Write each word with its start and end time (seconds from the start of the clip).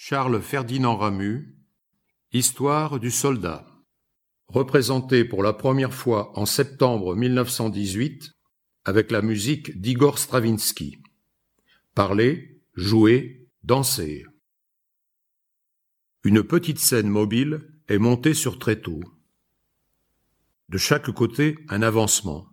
Charles 0.00 0.40
Ferdinand 0.40 0.96
Ramu 0.96 1.56
Histoire 2.32 3.00
du 3.00 3.10
soldat 3.10 3.66
représenté 4.46 5.24
pour 5.24 5.42
la 5.42 5.52
première 5.52 5.92
fois 5.92 6.38
en 6.38 6.46
septembre 6.46 7.16
1918 7.16 8.30
avec 8.84 9.10
la 9.10 9.22
musique 9.22 9.80
d'Igor 9.80 10.20
Stravinsky. 10.20 11.02
Parler, 11.96 12.62
jouer, 12.74 13.48
danser. 13.64 14.24
Une 16.22 16.44
petite 16.44 16.78
scène 16.78 17.08
mobile 17.08 17.68
est 17.88 17.98
montée 17.98 18.34
sur 18.34 18.60
tréteau. 18.60 19.00
De 20.68 20.78
chaque 20.78 21.10
côté, 21.10 21.58
un 21.68 21.82
avancement. 21.82 22.46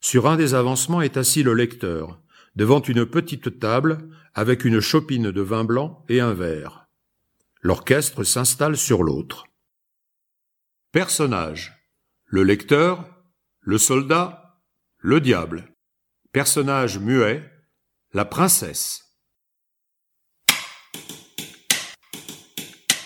Sur 0.00 0.28
un 0.28 0.36
des 0.36 0.54
avancements 0.54 1.02
est 1.02 1.16
assis 1.16 1.42
le 1.42 1.54
lecteur, 1.54 2.22
devant 2.54 2.80
une 2.82 3.04
petite 3.04 3.58
table 3.58 4.08
avec 4.36 4.66
une 4.66 4.80
chopine 4.80 5.30
de 5.30 5.40
vin 5.40 5.64
blanc 5.64 6.04
et 6.10 6.20
un 6.20 6.34
verre. 6.34 6.84
L'orchestre 7.62 8.22
s'installe 8.22 8.76
sur 8.76 9.02
l'autre. 9.02 9.46
Personnage. 10.92 11.72
Le 12.26 12.42
lecteur, 12.42 13.08
le 13.60 13.78
soldat, 13.78 14.60
le 14.98 15.22
diable. 15.22 15.72
Personnage 16.32 16.98
muet, 16.98 17.50
la 18.12 18.26
princesse. 18.26 19.16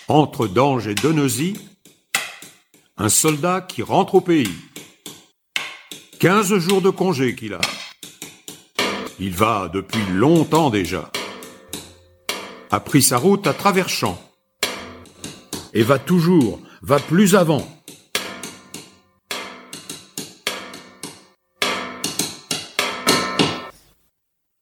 Entre 0.09 0.49
Dange 0.49 0.89
et 0.89 0.97
Deneuzy, 0.97 1.55
un 2.97 3.09
soldat 3.09 3.61
qui 3.61 3.83
rentre 3.83 4.17
au 4.17 4.21
pays. 4.21 4.59
Quinze 6.19 6.59
jours 6.59 6.83
de 6.83 6.91
congé 6.91 7.37
qu'il 7.37 7.55
a. 7.55 7.61
Il 9.21 9.37
va 9.37 9.69
depuis 9.69 10.05
longtemps 10.07 10.71
déjà. 10.71 11.13
A 12.73 12.79
pris 12.79 13.03
sa 13.03 13.19
route 13.19 13.49
à 13.49 13.53
travers 13.53 13.89
champs. 13.89 14.23
Et 15.73 15.83
va 15.83 15.99
toujours, 15.99 16.61
va 16.83 17.01
plus 17.01 17.35
avant. 17.35 17.67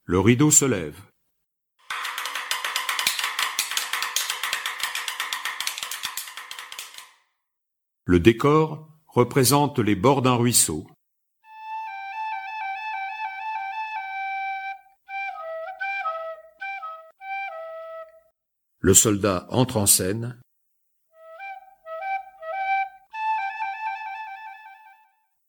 Le 0.05 0.19
rideau 0.19 0.49
se 0.49 0.65
lève. 0.65 0.99
Le 8.05 8.19
décor 8.19 8.89
représente 9.05 9.77
les 9.77 9.93
bords 9.93 10.23
d'un 10.23 10.33
ruisseau. 10.33 10.87
Le 18.79 18.93
soldat 18.93 19.45
entre 19.49 19.77
en 19.77 19.85
scène. 19.85 20.39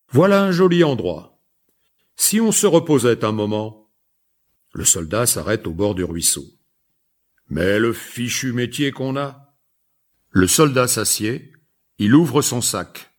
Voilà 0.08 0.42
un 0.42 0.50
joli 0.50 0.82
endroit. 0.82 1.38
Si 2.16 2.40
on 2.40 2.50
se 2.50 2.66
reposait 2.66 3.24
un 3.24 3.30
moment, 3.30 3.88
le 4.72 4.84
soldat 4.84 5.26
s'arrête 5.26 5.66
au 5.66 5.72
bord 5.72 5.94
du 5.94 6.02
ruisseau. 6.02 6.44
Mais 7.48 7.78
le 7.78 7.92
fichu 7.92 8.52
métier 8.52 8.90
qu'on 8.90 9.16
a. 9.16 9.54
Le 10.30 10.46
soldat 10.46 10.88
s'assied, 10.88 11.52
il 11.98 12.14
ouvre 12.14 12.42
son 12.42 12.60
sac. 12.60 13.12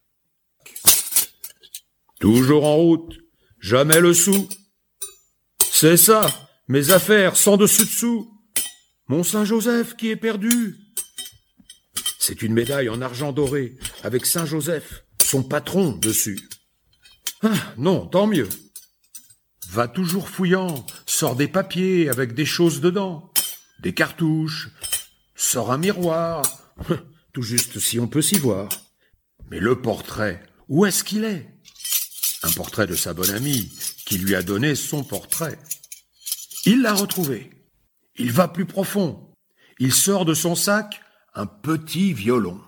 Toujours 2.20 2.66
en 2.66 2.76
route, 2.76 3.18
jamais 3.60 4.00
le 4.00 4.14
sou. 4.14 4.48
C'est 5.60 5.98
ça, 5.98 6.26
mes 6.68 6.92
affaires 6.92 7.36
sans 7.36 7.58
dessus-dessous. 7.58 8.31
Mon 9.12 9.24
Saint-Joseph 9.24 9.98
qui 9.98 10.08
est 10.10 10.16
perdu. 10.16 10.78
C'est 12.18 12.42
une 12.44 12.54
médaille 12.54 12.88
en 12.88 13.02
argent 13.02 13.34
doré, 13.34 13.76
avec 14.04 14.26
Saint-Joseph, 14.26 15.04
son 15.22 15.44
patron, 15.44 15.92
dessus. 15.92 16.40
Ah, 17.44 17.74
non, 17.78 18.08
tant 18.08 18.26
mieux. 18.26 18.48
Va 19.68 19.90
toujours 19.90 20.30
fouillant, 20.30 20.86
sort 21.06 21.36
des 21.36 21.50
papiers 21.50 22.08
avec 22.08 22.34
des 22.36 22.46
choses 22.46 22.80
dedans, 22.80 23.34
des 23.82 23.94
cartouches, 23.94 24.70
sort 25.36 25.74
un 25.74 25.78
miroir, 25.78 26.42
tout 27.34 27.42
juste 27.42 27.80
si 27.80 28.00
on 28.00 28.08
peut 28.08 28.22
s'y 28.22 28.38
voir. 28.38 28.70
Mais 29.50 29.60
le 29.60 29.82
portrait, 29.82 30.42
où 30.70 30.86
est-ce 30.86 31.04
qu'il 31.04 31.26
est? 31.26 31.50
Un 32.44 32.52
portrait 32.52 32.88
de 32.88 32.96
sa 32.96 33.14
bonne 33.14 33.32
amie, 33.32 33.74
qui 34.06 34.20
lui 34.20 34.36
a 34.36 34.42
donné 34.42 34.74
son 34.74 35.04
portrait. 35.04 35.60
Il 36.64 36.82
l'a 36.82 36.94
retrouvé. 36.94 37.52
Il 38.16 38.32
va 38.32 38.48
plus 38.48 38.66
profond. 38.66 39.34
Il 39.80 39.94
sort 39.94 40.26
de 40.26 40.34
son 40.34 40.56
sac 40.56 41.02
un 41.34 41.46
petit 41.46 42.14
violon. 42.14 42.62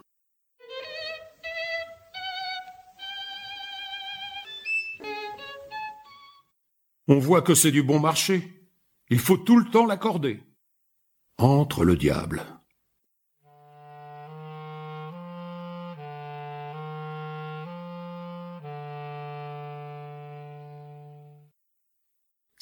On 7.08 7.20
voit 7.20 7.42
que 7.42 7.54
c'est 7.54 7.72
du 7.72 7.84
bon 7.84 8.00
marché. 8.00 8.70
Il 9.10 9.20
faut 9.20 9.38
tout 9.38 9.58
le 9.58 9.70
temps 9.70 9.86
l'accorder. 9.86 10.42
Entre 11.38 11.84
le 11.84 11.98
diable. 11.98 12.42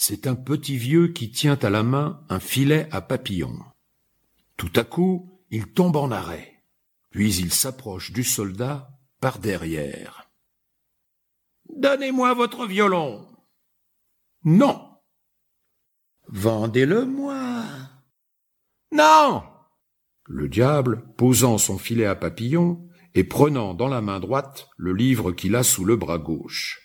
C'est 0.03 0.25
un 0.25 0.33
petit 0.33 0.77
vieux 0.77 1.09
qui 1.09 1.29
tient 1.29 1.59
à 1.61 1.69
la 1.69 1.83
main 1.83 2.25
un 2.27 2.39
filet 2.39 2.87
à 2.89 3.01
papillon. 3.01 3.59
Tout 4.57 4.71
à 4.75 4.83
coup, 4.83 5.43
il 5.51 5.71
tombe 5.73 5.95
en 5.95 6.09
arrêt, 6.09 6.63
puis 7.11 7.35
il 7.35 7.53
s'approche 7.53 8.11
du 8.11 8.23
soldat 8.23 8.89
par 9.19 9.37
derrière. 9.37 10.31
Donnez-moi 11.69 12.33
votre 12.33 12.65
violon. 12.65 13.27
Non. 14.43 14.89
Vendez-le-moi. 16.29 17.63
Non. 18.91 19.43
Le 20.25 20.49
diable, 20.49 21.13
posant 21.15 21.59
son 21.59 21.77
filet 21.77 22.07
à 22.07 22.15
papillon 22.15 22.89
et 23.13 23.23
prenant 23.23 23.75
dans 23.75 23.87
la 23.87 24.01
main 24.01 24.19
droite 24.19 24.67
le 24.77 24.93
livre 24.93 25.31
qu'il 25.31 25.55
a 25.55 25.61
sous 25.61 25.85
le 25.85 25.95
bras 25.95 26.17
gauche. 26.17 26.80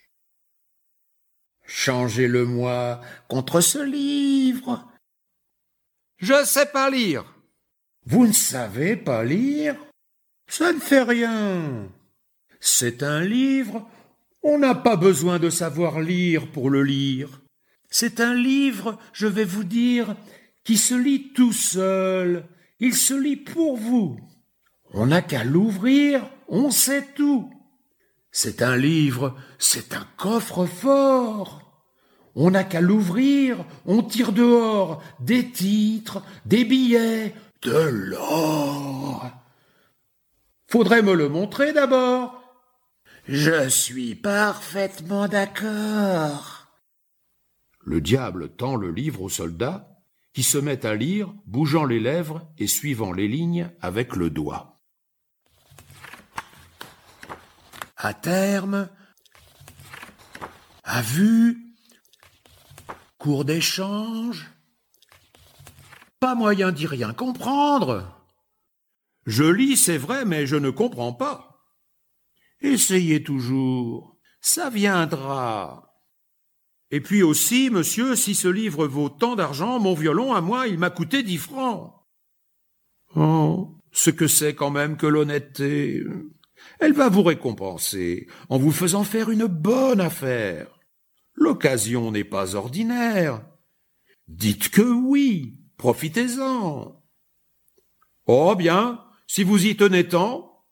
Changez-le-moi 1.66 3.00
contre 3.28 3.60
ce 3.60 3.78
livre. 3.78 4.86
Je 6.18 6.44
sais 6.44 6.66
pas 6.66 6.90
lire. 6.90 7.24
Vous 8.04 8.26
ne 8.26 8.32
savez 8.32 8.96
pas 8.96 9.24
lire 9.24 9.76
Ça 10.48 10.72
ne 10.72 10.78
fait 10.78 11.02
rien. 11.02 11.88
C'est 12.60 13.02
un 13.02 13.20
livre. 13.20 13.88
On 14.42 14.58
n'a 14.58 14.74
pas 14.74 14.96
besoin 14.96 15.38
de 15.38 15.50
savoir 15.50 16.00
lire 16.00 16.50
pour 16.52 16.70
le 16.70 16.84
lire. 16.84 17.42
C'est 17.90 18.20
un 18.20 18.34
livre, 18.34 18.98
je 19.12 19.26
vais 19.26 19.44
vous 19.44 19.64
dire, 19.64 20.16
qui 20.62 20.76
se 20.76 20.94
lit 20.94 21.32
tout 21.32 21.52
seul. 21.52 22.44
Il 22.78 22.94
se 22.94 23.14
lit 23.14 23.36
pour 23.36 23.76
vous. 23.76 24.18
On 24.92 25.06
n'a 25.06 25.22
qu'à 25.22 25.44
l'ouvrir, 25.44 26.28
on 26.48 26.70
sait 26.70 27.06
tout. 27.14 27.50
C'est 28.38 28.60
un 28.60 28.76
livre, 28.76 29.34
c'est 29.58 29.94
un 29.94 30.06
coffre-fort. 30.18 31.62
On 32.34 32.50
n'a 32.50 32.64
qu'à 32.64 32.82
l'ouvrir, 32.82 33.64
on 33.86 34.02
tire 34.02 34.32
dehors 34.32 35.02
des 35.20 35.50
titres, 35.50 36.22
des 36.44 36.66
billets, 36.66 37.34
de 37.62 37.88
l'or. 37.88 39.30
Faudrait 40.68 41.00
me 41.00 41.14
le 41.14 41.30
montrer 41.30 41.72
d'abord. 41.72 42.42
Je 43.26 43.70
suis 43.70 44.14
parfaitement 44.14 45.28
d'accord. 45.28 46.66
Le 47.86 48.02
diable 48.02 48.50
tend 48.50 48.76
le 48.76 48.90
livre 48.90 49.22
au 49.22 49.30
soldat, 49.30 50.02
qui 50.34 50.42
se 50.42 50.58
met 50.58 50.84
à 50.84 50.94
lire, 50.94 51.32
bougeant 51.46 51.86
les 51.86 52.00
lèvres 52.00 52.46
et 52.58 52.66
suivant 52.66 53.12
les 53.12 53.28
lignes 53.28 53.70
avec 53.80 54.14
le 54.14 54.28
doigt. 54.28 54.75
À 57.96 58.14
terme, 58.14 58.88
à 60.84 61.02
vue, 61.02 61.74
cours 63.18 63.44
d'échange, 63.44 64.50
pas 66.20 66.34
moyen 66.34 66.72
d'y 66.72 66.86
rien 66.86 67.12
comprendre. 67.12 68.12
Je 69.26 69.44
lis, 69.44 69.76
c'est 69.76 69.98
vrai, 69.98 70.24
mais 70.24 70.46
je 70.46 70.56
ne 70.56 70.70
comprends 70.70 71.12
pas. 71.12 71.66
Essayez 72.60 73.22
toujours, 73.22 74.16
ça 74.40 74.70
viendra. 74.70 75.86
Et 76.90 77.00
puis 77.00 77.22
aussi, 77.22 77.68
monsieur, 77.70 78.14
si 78.14 78.34
ce 78.34 78.48
livre 78.48 78.86
vaut 78.86 79.08
tant 79.08 79.34
d'argent, 79.34 79.80
mon 79.80 79.94
violon, 79.94 80.32
à 80.32 80.40
moi, 80.40 80.68
il 80.68 80.78
m'a 80.78 80.90
coûté 80.90 81.22
dix 81.22 81.38
francs. 81.38 81.92
Oh, 83.16 83.74
ce 83.90 84.10
que 84.10 84.28
c'est 84.28 84.54
quand 84.54 84.70
même 84.70 84.96
que 84.96 85.06
l'honnêteté. 85.06 86.04
Elle 86.80 86.92
va 86.92 87.08
vous 87.08 87.22
récompenser 87.22 88.28
en 88.48 88.58
vous 88.58 88.72
faisant 88.72 89.04
faire 89.04 89.30
une 89.30 89.46
bonne 89.46 90.00
affaire. 90.00 90.68
L'occasion 91.34 92.10
n'est 92.10 92.24
pas 92.24 92.54
ordinaire. 92.54 93.44
Dites 94.28 94.70
que 94.70 94.82
oui, 94.82 95.60
profitez-en. 95.76 97.02
Oh 98.26 98.54
bien, 98.56 99.04
si 99.26 99.44
vous 99.44 99.66
y 99.66 99.76
tenez 99.76 100.08
tant. 100.08 100.64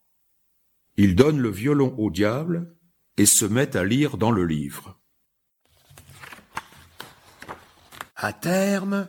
Il 0.97 1.15
donne 1.15 1.39
le 1.39 1.49
violon 1.49 1.93
au 1.97 2.09
diable 2.09 2.75
et 3.17 3.25
se 3.25 3.45
met 3.45 3.75
à 3.75 3.83
lire 3.83 4.17
dans 4.17 4.31
le 4.31 4.45
livre. 4.45 4.99
À 8.15 8.33
terme, 8.33 9.07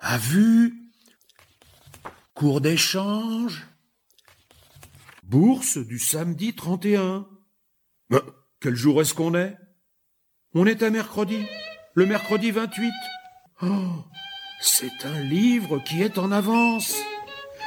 à 0.00 0.18
vue, 0.18 0.90
cours 2.34 2.60
d'échange, 2.60 3.66
bourse 5.32 5.78
du 5.78 5.98
samedi 5.98 6.54
31. 6.54 7.26
Mais 8.10 8.20
quel 8.60 8.74
jour 8.74 9.00
est-ce 9.00 9.14
qu'on 9.14 9.34
est? 9.34 9.56
On 10.52 10.66
est 10.66 10.82
à 10.82 10.90
mercredi, 10.90 11.46
le 11.94 12.04
mercredi 12.04 12.50
28. 12.50 12.92
Oh, 13.62 14.04
c'est 14.60 15.06
un 15.06 15.20
livre 15.22 15.78
qui 15.78 16.02
est 16.02 16.18
en 16.18 16.32
avance. 16.32 16.94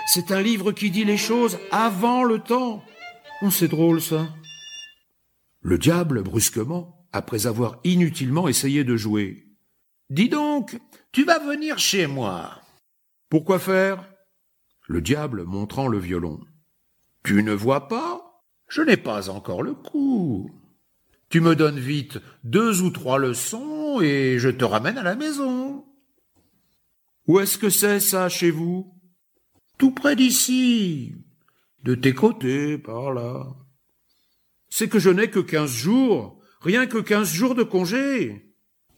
C'est 0.05 0.31
un 0.31 0.41
livre 0.43 0.73
qui 0.73 0.91
dit 0.91 1.05
les 1.05 1.17
choses 1.17 1.57
avant 1.71 2.23
le 2.23 2.37
temps. 2.37 2.83
Oh, 3.41 3.49
c'est 3.49 3.67
drôle 3.67 3.99
ça. 3.99 4.29
Le 5.61 5.79
diable, 5.79 6.21
brusquement, 6.21 7.07
après 7.13 7.47
avoir 7.47 7.79
inutilement 7.83 8.47
essayé 8.47 8.83
de 8.83 8.95
jouer. 8.95 9.47
Dis 10.11 10.29
donc, 10.29 10.79
tu 11.11 11.23
vas 11.23 11.39
venir 11.39 11.79
chez 11.79 12.05
moi. 12.05 12.61
Pourquoi 13.27 13.57
faire? 13.57 14.07
Le 14.87 15.01
diable 15.01 15.45
montrant 15.45 15.87
le 15.87 15.97
violon. 15.97 16.39
Tu 17.25 17.41
ne 17.41 17.53
vois 17.53 17.87
pas? 17.87 18.43
Je 18.67 18.83
n'ai 18.83 18.97
pas 18.97 19.31
encore 19.31 19.63
le 19.63 19.73
coup. 19.73 20.51
Tu 21.29 21.41
me 21.41 21.55
donnes 21.55 21.79
vite 21.79 22.19
deux 22.43 22.83
ou 22.83 22.91
trois 22.91 23.17
leçons 23.17 23.99
et 23.99 24.37
je 24.37 24.49
te 24.49 24.63
ramène 24.63 24.99
à 24.99 25.03
la 25.03 25.15
maison. 25.15 25.85
Où 27.27 27.39
est-ce 27.39 27.57
que 27.57 27.71
c'est 27.71 27.99
ça 27.99 28.29
chez 28.29 28.51
vous? 28.51 28.93
Tout 29.79 29.89
près 29.89 30.15
d'ici. 30.15 31.15
De 31.81 31.95
tes 31.95 32.13
côtés, 32.13 32.77
par 32.77 33.11
là. 33.11 33.47
C'est 34.69 34.87
que 34.87 34.99
je 34.99 35.09
n'ai 35.09 35.31
que 35.31 35.39
quinze 35.39 35.73
jours, 35.73 36.39
rien 36.61 36.85
que 36.85 36.99
quinze 36.99 37.33
jours 37.33 37.55
de 37.55 37.63
congé. 37.63 38.53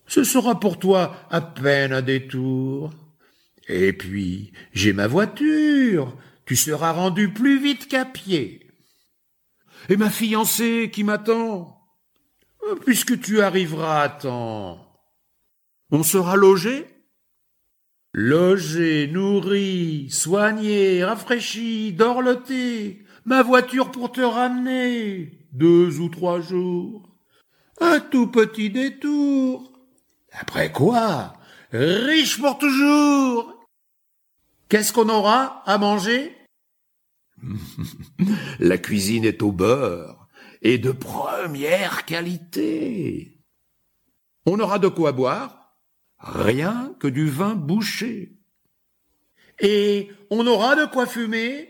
Ce 0.06 0.25
sera 0.25 0.59
pour 0.59 0.80
toi 0.80 1.15
à 1.30 1.39
peine 1.39 1.94
un 1.94 2.01
détour. 2.01 2.94
Et 3.69 3.94
puis, 3.94 4.51
j'ai 4.73 4.91
ma 4.91 5.07
voiture, 5.07 6.18
tu 6.47 6.55
seras 6.55 6.94
rendu 6.94 7.31
plus 7.33 7.59
vite 7.59 7.88
qu'à 7.88 8.05
pied. 8.05 8.71
Et 9.89 9.97
ma 9.97 10.09
fiancée 10.09 10.89
qui 10.91 11.03
m'attend 11.03 11.77
Puisque 12.85 13.19
tu 13.19 13.41
arriveras 13.41 14.01
à 14.01 14.09
temps. 14.09 14.94
On 15.91 16.03
sera 16.03 16.35
logé 16.35 16.88
Logé, 18.13 19.07
nourri, 19.07 20.09
soigné, 20.09 21.03
rafraîchi, 21.03 21.94
dorloté, 21.94 23.05
ma 23.25 23.44
voiture 23.44 23.91
pour 23.91 24.11
te 24.11 24.21
ramener, 24.21 25.47
deux 25.51 25.99
ou 25.99 26.09
trois 26.09 26.39
jours. 26.39 27.15
Un 27.79 27.99
tout 27.99 28.27
petit 28.27 28.69
détour. 28.69 29.71
Après 30.31 30.71
quoi? 30.71 31.33
Riche 31.71 32.39
pour 32.39 32.57
toujours. 32.57 33.53
Qu'est-ce 34.69 34.94
qu'on 34.94 35.09
aura 35.09 35.61
à 35.65 35.77
manger? 35.77 36.36
La 38.59 38.77
cuisine 38.77 39.25
est 39.25 39.41
au 39.41 39.51
beurre 39.51 40.27
et 40.61 40.77
de 40.77 40.91
première 40.91 42.05
qualité. 42.05 43.39
On 44.45 44.59
aura 44.59 44.79
de 44.79 44.87
quoi 44.87 45.11
boire 45.11 45.75
Rien 46.19 46.95
que 46.99 47.07
du 47.07 47.29
vin 47.29 47.55
bouché. 47.55 48.37
Et 49.59 50.09
on 50.29 50.45
aura 50.47 50.75
de 50.75 50.85
quoi 50.85 51.05
fumer 51.05 51.69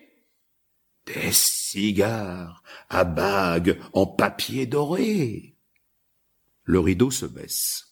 Des 1.05 1.31
cigares 1.31 2.63
à 2.89 3.03
bagues 3.03 3.79
en 3.93 4.05
papier 4.05 4.65
doré. 4.65 5.57
Le 6.63 6.79
rideau 6.79 7.11
se 7.11 7.25
baisse. 7.25 7.86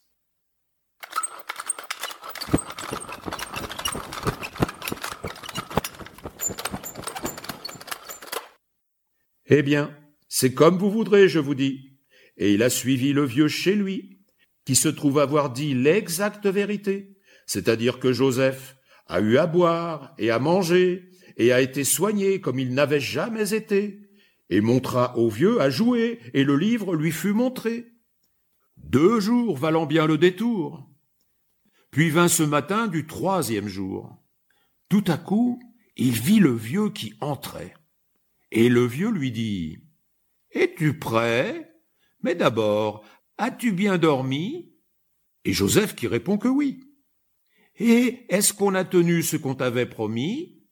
Eh 9.47 9.61
bien, 9.61 9.95
c'est 10.27 10.53
comme 10.53 10.77
vous 10.77 10.91
voudrez, 10.91 11.29
je 11.29 11.39
vous 11.39 11.55
dis. 11.55 11.91
Et 12.37 12.53
il 12.53 12.63
a 12.63 12.69
suivi 12.69 13.13
le 13.13 13.23
vieux 13.25 13.47
chez 13.47 13.75
lui, 13.75 14.19
qui 14.65 14.75
se 14.75 14.89
trouve 14.89 15.19
avoir 15.19 15.51
dit 15.51 15.73
l'exacte 15.73 16.47
vérité, 16.47 17.15
c'est-à-dire 17.45 17.99
que 17.99 18.11
Joseph 18.11 18.75
a 19.07 19.21
eu 19.21 19.37
à 19.37 19.45
boire 19.45 20.15
et 20.17 20.31
à 20.31 20.39
manger, 20.39 21.09
et 21.37 21.51
a 21.51 21.61
été 21.61 21.83
soigné 21.83 22.41
comme 22.41 22.59
il 22.59 22.73
n'avait 22.73 22.99
jamais 22.99 23.53
été, 23.53 23.99
et 24.49 24.61
montra 24.61 25.17
au 25.17 25.29
vieux 25.29 25.61
à 25.61 25.69
jouer, 25.69 26.19
et 26.33 26.43
le 26.43 26.57
livre 26.57 26.95
lui 26.95 27.11
fut 27.11 27.33
montré. 27.33 27.85
Deux 28.77 29.19
jours 29.19 29.57
valant 29.57 29.85
bien 29.85 30.07
le 30.07 30.17
détour. 30.17 30.89
Puis 31.91 32.09
vint 32.09 32.27
ce 32.27 32.43
matin 32.43 32.87
du 32.87 33.05
troisième 33.05 33.67
jour. 33.67 34.17
Tout 34.89 35.03
à 35.07 35.17
coup, 35.17 35.59
il 35.95 36.11
vit 36.11 36.39
le 36.39 36.53
vieux 36.53 36.89
qui 36.89 37.13
entrait. 37.21 37.73
Et 38.51 38.69
le 38.69 38.85
vieux 38.85 39.11
lui 39.11 39.31
dit 39.31 39.79
Es-tu 40.51 40.97
prêt? 40.97 41.73
Mais 42.21 42.35
d'abord, 42.35 43.05
as-tu 43.37 43.71
bien 43.71 43.97
dormi? 43.97 44.73
Et 45.43 45.53
Joseph 45.53 45.95
qui 45.95 46.07
répond 46.07 46.37
que 46.37 46.47
oui. 46.47 46.79
Et 47.77 48.25
est-ce 48.29 48.53
qu'on 48.53 48.73
a 48.73 48.85
tenu 48.85 49.21
ce 49.21 49.37
qu'on 49.37 49.55
t'avait 49.55 49.85
promis? 49.85 50.63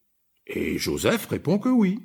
Et 0.47 0.77
Joseph 0.77 1.27
répond 1.27 1.59
que 1.59 1.69
oui. 1.69 2.01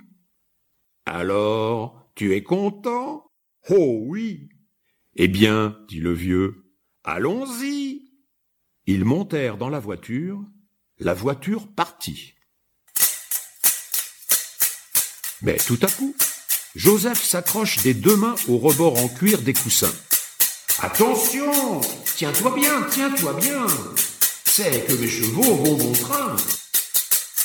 Alors, 1.06 2.10
tu 2.14 2.34
es 2.34 2.42
content? 2.42 3.30
Oh 3.70 4.02
oui. 4.06 4.48
Eh 5.14 5.28
bien, 5.28 5.84
dit 5.88 6.00
le 6.00 6.12
vieux, 6.12 6.72
allons-y. 7.04 8.12
Ils 8.86 9.04
montèrent 9.04 9.56
dans 9.56 9.68
la 9.68 9.80
voiture, 9.80 10.44
la 10.98 11.14
voiture 11.14 11.72
partit. 11.74 12.34
Mais 15.42 15.56
tout 15.56 15.78
à 15.82 15.86
coup, 15.86 16.16
Joseph 16.74 17.22
s'accroche 17.22 17.78
des 17.78 17.94
deux 17.94 18.16
mains 18.16 18.34
au 18.48 18.58
rebord 18.58 18.98
en 18.98 19.08
cuir 19.08 19.40
des 19.40 19.52
coussins. 19.52 19.92
Attention 20.80 21.80
Tiens-toi 22.16 22.54
bien, 22.56 22.86
tiens-toi 22.90 23.34
bien 23.34 23.66
C'est 24.44 24.86
que 24.86 24.94
mes 24.94 25.08
chevaux 25.08 25.54
vont 25.54 25.76
bon 25.76 25.92
train 25.92 26.36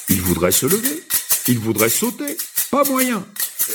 Il 0.10 0.22
voudrait 0.22 0.52
se 0.52 0.66
lever, 0.66 1.04
il 1.48 1.60
voudrait 1.60 1.90
sauter, 1.90 2.38
pas 2.72 2.84
moyen. 2.84 3.26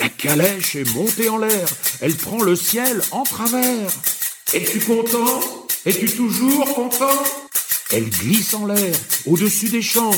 La 0.00 0.09
calèche 0.09 0.76
est 0.76 0.95
montée 0.95 1.28
en 1.28 1.38
l'air, 1.38 1.69
elle 2.00 2.16
prend 2.16 2.42
le 2.42 2.57
ciel 2.57 3.00
en 3.12 3.23
travers. 3.23 3.90
Es-tu 4.52 4.81
content? 4.81 5.66
Es-tu 5.87 6.11
toujours 6.11 6.75
content? 6.75 7.23
Elle 7.90 8.11
glisse 8.11 8.54
en 8.54 8.66
l'air, 8.66 8.95
au-dessus 9.26 9.69
des 9.69 9.83
champs. 9.83 10.11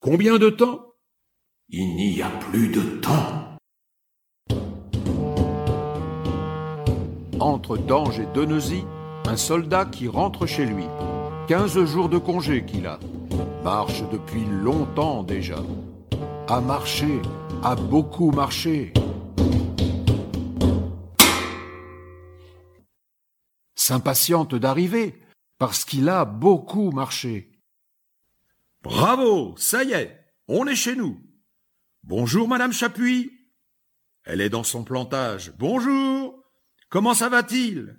Combien 0.00 0.38
de 0.38 0.50
temps 0.50 0.91
il 1.74 1.96
n'y 1.96 2.20
a 2.20 2.28
plus 2.28 2.68
de 2.68 2.82
temps. 3.00 3.56
Entre 7.40 7.78
Dange 7.78 8.20
et 8.20 8.26
Denesy, 8.34 8.84
un 9.24 9.38
soldat 9.38 9.86
qui 9.86 10.06
rentre 10.06 10.44
chez 10.44 10.66
lui. 10.66 10.84
Quinze 11.48 11.82
jours 11.86 12.10
de 12.10 12.18
congé 12.18 12.66
qu'il 12.66 12.86
a. 12.86 13.00
Marche 13.64 14.02
depuis 14.10 14.44
longtemps 14.44 15.22
déjà. 15.22 15.62
A 16.46 16.60
marché, 16.60 17.22
a 17.62 17.74
beaucoup 17.74 18.32
marché. 18.32 18.92
S'impatiente 23.74 24.54
d'arriver, 24.54 25.18
parce 25.56 25.86
qu'il 25.86 26.10
a 26.10 26.26
beaucoup 26.26 26.90
marché. 26.90 27.50
Bravo, 28.82 29.54
ça 29.56 29.84
y 29.84 29.92
est, 29.92 30.20
on 30.48 30.66
est 30.66 30.76
chez 30.76 30.96
nous. 30.96 31.18
Bonjour, 32.04 32.48
Madame 32.48 32.72
Chapuis. 32.72 33.30
Elle 34.24 34.40
est 34.40 34.48
dans 34.50 34.64
son 34.64 34.82
plantage. 34.82 35.52
Bonjour. 35.58 36.44
Comment 36.88 37.14
ça 37.14 37.28
va-t-il? 37.28 37.96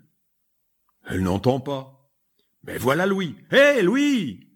Elle 1.05 1.23
n'entend 1.23 1.61
pas. 1.61 2.11
Mais 2.63 2.77
voilà 2.77 3.05
Louis. 3.05 3.35
Hé, 3.51 3.81
Louis 3.81 4.49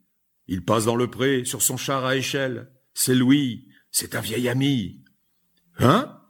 Il 0.47 0.65
passe 0.65 0.85
dans 0.85 0.97
le 0.97 1.09
pré, 1.09 1.45
sur 1.45 1.61
son 1.61 1.77
char 1.77 2.05
à 2.05 2.17
échelle. 2.17 2.71
C'est 2.93 3.15
Louis. 3.15 3.69
C'est 3.89 4.15
un 4.15 4.21
vieil 4.21 4.49
ami. 4.49 5.05
Hein? 5.79 6.21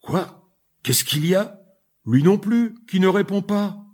Quoi? 0.00 0.50
Qu'est-ce 0.82 1.04
qu'il 1.04 1.26
y 1.26 1.34
a? 1.34 1.60
Lui 2.06 2.22
non 2.22 2.38
plus, 2.38 2.74
qui 2.88 3.00
ne 3.00 3.08
répond 3.08 3.42
pas. 3.42 3.84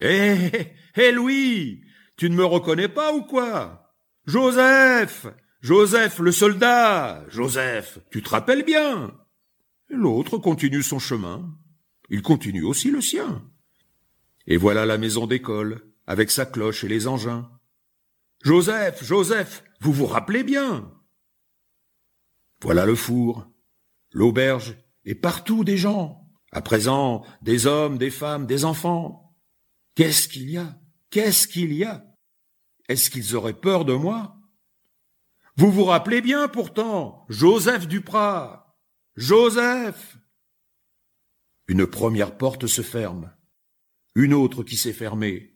Hé, 0.00 0.74
hé, 0.96 1.12
Louis 1.12 1.84
Tu 2.16 2.30
ne 2.30 2.34
me 2.34 2.44
reconnais 2.44 2.88
pas 2.88 3.12
ou 3.12 3.22
quoi? 3.24 3.94
Joseph 4.26 5.26
Joseph, 5.62 6.18
le 6.18 6.32
soldat. 6.32 7.24
Joseph, 7.28 8.00
tu 8.10 8.20
te 8.20 8.28
rappelles 8.28 8.64
bien. 8.64 9.16
L'autre 9.88 10.36
continue 10.36 10.82
son 10.82 10.98
chemin. 10.98 11.56
Il 12.10 12.20
continue 12.20 12.64
aussi 12.64 12.90
le 12.90 13.00
sien. 13.00 13.48
Et 14.48 14.56
voilà 14.56 14.86
la 14.86 14.98
maison 14.98 15.28
d'école, 15.28 15.88
avec 16.08 16.32
sa 16.32 16.46
cloche 16.46 16.82
et 16.82 16.88
les 16.88 17.06
engins. 17.06 17.48
Joseph, 18.42 19.04
Joseph, 19.04 19.62
vous 19.80 19.92
vous 19.92 20.06
rappelez 20.06 20.42
bien. 20.42 20.92
Voilà 22.60 22.84
le 22.84 22.96
four, 22.96 23.46
l'auberge, 24.10 24.76
et 25.04 25.14
partout 25.14 25.62
des 25.62 25.76
gens. 25.76 26.28
À 26.50 26.60
présent, 26.60 27.24
des 27.40 27.68
hommes, 27.68 27.98
des 27.98 28.10
femmes, 28.10 28.46
des 28.46 28.64
enfants. 28.64 29.36
Qu'est-ce 29.94 30.26
qu'il 30.26 30.50
y 30.50 30.58
a? 30.58 30.76
Qu'est-ce 31.10 31.46
qu'il 31.46 31.72
y 31.72 31.84
a? 31.84 32.04
Est-ce 32.88 33.10
qu'ils 33.10 33.36
auraient 33.36 33.58
peur 33.58 33.84
de 33.84 33.94
moi? 33.94 34.41
Vous 35.56 35.70
vous 35.70 35.84
rappelez 35.84 36.22
bien 36.22 36.48
pourtant, 36.48 37.26
Joseph 37.28 37.86
Duprat. 37.86 38.74
Joseph 39.16 40.16
Une 41.68 41.86
première 41.86 42.38
porte 42.38 42.66
se 42.66 42.80
ferme, 42.80 43.34
une 44.14 44.32
autre 44.32 44.62
qui 44.62 44.78
s'est 44.78 44.94
fermée, 44.94 45.54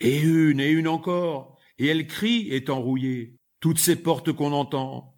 et 0.00 0.18
une 0.18 0.58
et 0.58 0.70
une 0.70 0.88
encore, 0.88 1.60
et 1.78 1.86
elle 1.86 2.08
crie 2.08 2.52
étant 2.52 2.80
rouillée, 2.80 3.38
toutes 3.60 3.78
ces 3.78 3.94
portes 3.94 4.32
qu'on 4.32 4.52
entend. 4.52 5.16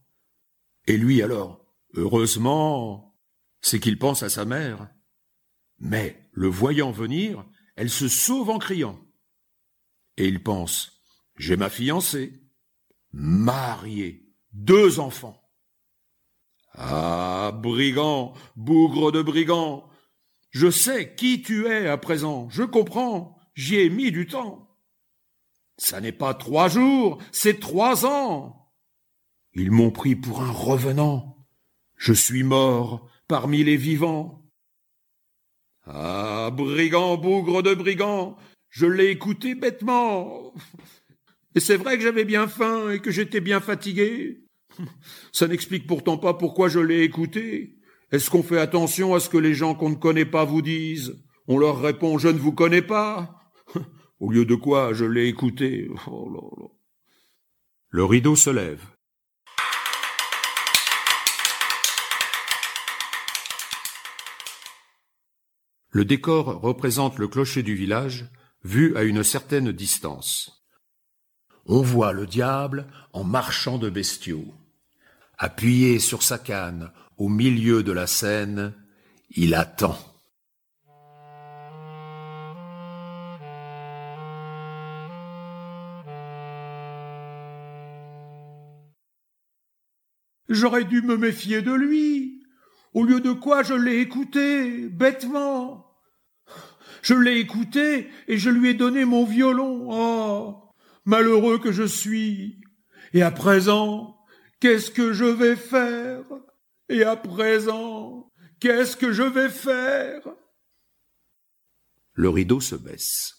Et 0.86 0.98
lui 0.98 1.22
alors, 1.22 1.66
heureusement, 1.94 3.18
c'est 3.62 3.80
qu'il 3.80 3.98
pense 3.98 4.22
à 4.22 4.28
sa 4.28 4.44
mère. 4.44 4.90
Mais, 5.78 6.28
le 6.32 6.48
voyant 6.48 6.92
venir, 6.92 7.46
elle 7.76 7.90
se 7.90 8.08
sauve 8.08 8.50
en 8.50 8.58
criant. 8.58 9.00
Et 10.18 10.28
il 10.28 10.42
pense, 10.42 11.02
j'ai 11.36 11.56
ma 11.56 11.70
fiancée, 11.70 12.45
mariée, 13.16 14.28
deux 14.52 15.00
enfants. 15.00 15.42
Ah, 16.74 17.50
brigand, 17.54 18.34
bougre 18.56 19.10
de 19.10 19.22
brigand, 19.22 19.88
je 20.50 20.70
sais 20.70 21.14
qui 21.14 21.40
tu 21.40 21.66
es 21.66 21.88
à 21.88 21.96
présent, 21.96 22.50
je 22.50 22.62
comprends, 22.62 23.38
j'y 23.54 23.76
ai 23.76 23.88
mis 23.88 24.12
du 24.12 24.26
temps. 24.26 24.76
Ça 25.78 26.02
n'est 26.02 26.12
pas 26.12 26.34
trois 26.34 26.68
jours, 26.68 27.18
c'est 27.32 27.58
trois 27.58 28.04
ans. 28.04 28.70
Ils 29.54 29.70
m'ont 29.70 29.90
pris 29.90 30.14
pour 30.14 30.42
un 30.42 30.52
revenant. 30.52 31.46
Je 31.96 32.12
suis 32.12 32.42
mort 32.42 33.08
parmi 33.28 33.64
les 33.64 33.78
vivants. 33.78 34.44
Ah, 35.86 36.50
brigand, 36.52 37.16
bougre 37.16 37.62
de 37.62 37.72
brigand, 37.72 38.36
je 38.68 38.84
l'ai 38.84 39.06
écouté 39.06 39.54
bêtement. 39.54 40.52
Et 41.56 41.60
c'est 41.60 41.78
vrai 41.78 41.96
que 41.96 42.02
j'avais 42.02 42.26
bien 42.26 42.48
faim 42.48 42.90
et 42.90 43.00
que 43.00 43.10
j'étais 43.10 43.40
bien 43.40 43.60
fatigué. 43.60 44.44
Ça 45.32 45.48
n'explique 45.48 45.86
pourtant 45.86 46.18
pas 46.18 46.34
pourquoi 46.34 46.68
je 46.68 46.80
l'ai 46.80 47.02
écouté. 47.02 47.78
Est-ce 48.12 48.28
qu'on 48.28 48.42
fait 48.42 48.60
attention 48.60 49.14
à 49.14 49.20
ce 49.20 49.30
que 49.30 49.38
les 49.38 49.54
gens 49.54 49.74
qu'on 49.74 49.88
ne 49.88 49.94
connaît 49.94 50.26
pas 50.26 50.44
vous 50.44 50.60
disent? 50.60 51.24
On 51.48 51.56
leur 51.56 51.80
répond 51.80 52.18
je 52.18 52.28
ne 52.28 52.38
vous 52.38 52.52
connais 52.52 52.82
pas. 52.82 53.40
Au 54.20 54.30
lieu 54.30 54.44
de 54.44 54.54
quoi 54.54 54.92
je 54.92 55.06
l'ai 55.06 55.28
écouté. 55.28 55.88
Oh 56.06 56.76
Le 57.88 58.04
rideau 58.04 58.36
se 58.36 58.50
lève. 58.50 58.84
Le 65.88 66.04
décor 66.04 66.60
représente 66.60 67.18
le 67.18 67.28
clocher 67.28 67.62
du 67.62 67.74
village, 67.74 68.30
vu 68.62 68.94
à 68.94 69.04
une 69.04 69.24
certaine 69.24 69.72
distance. 69.72 70.65
On 71.68 71.82
voit 71.82 72.12
le 72.12 72.26
diable 72.26 72.86
en 73.12 73.24
marchant 73.24 73.78
de 73.78 73.90
bestiaux. 73.90 74.54
Appuyé 75.36 75.98
sur 75.98 76.22
sa 76.22 76.38
canne 76.38 76.90
au 77.18 77.28
milieu 77.28 77.82
de 77.82 77.92
la 77.92 78.06
scène, 78.06 78.72
il 79.30 79.54
attend. 79.54 79.98
J'aurais 90.48 90.84
dû 90.84 91.02
me 91.02 91.16
méfier 91.16 91.62
de 91.62 91.72
lui. 91.72 92.44
Au 92.94 93.02
lieu 93.02 93.20
de 93.20 93.32
quoi 93.32 93.64
je 93.64 93.74
l'ai 93.74 93.98
écouté, 93.98 94.88
bêtement. 94.88 95.84
Je 97.02 97.14
l'ai 97.14 97.38
écouté 97.38 98.08
et 98.28 98.38
je 98.38 98.50
lui 98.50 98.70
ai 98.70 98.74
donné 98.74 99.04
mon 99.04 99.24
violon. 99.24 99.88
Oh, 99.90 100.65
malheureux 101.06 101.58
que 101.58 101.72
je 101.72 101.84
suis. 101.84 102.60
Et 103.14 103.22
à 103.22 103.30
présent, 103.30 104.18
qu'est-ce 104.60 104.90
que 104.90 105.12
je 105.12 105.24
vais 105.24 105.56
faire? 105.56 106.24
Et 106.88 107.02
à 107.02 107.16
présent, 107.16 108.30
qu'est-ce 108.60 108.96
que 108.96 109.12
je 109.12 109.22
vais 109.22 109.48
faire? 109.48 110.22
Le 112.12 112.28
rideau 112.28 112.60
se 112.60 112.74
baisse. 112.74 113.35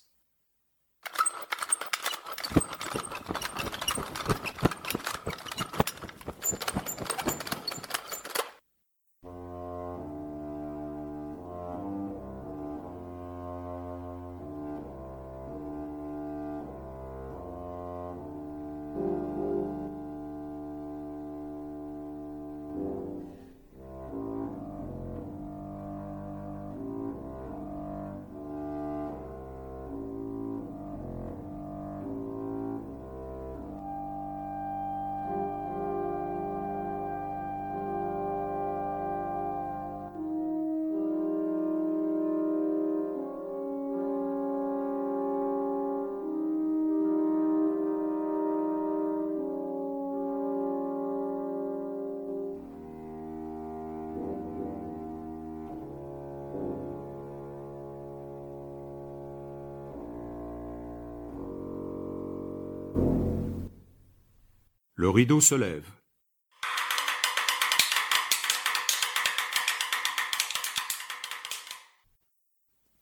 Le 64.99 65.11
rideau 65.11 65.39
se 65.41 65.53
lève. 65.53 65.87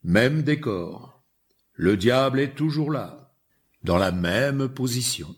Même 0.04 0.42
décor. 0.42 1.24
Le 1.72 1.96
diable 1.96 2.42
est 2.42 2.54
toujours 2.54 2.92
là, 2.92 3.34
dans 3.82 3.98
la 3.98 4.12
même 4.12 4.68
position. 4.68 5.34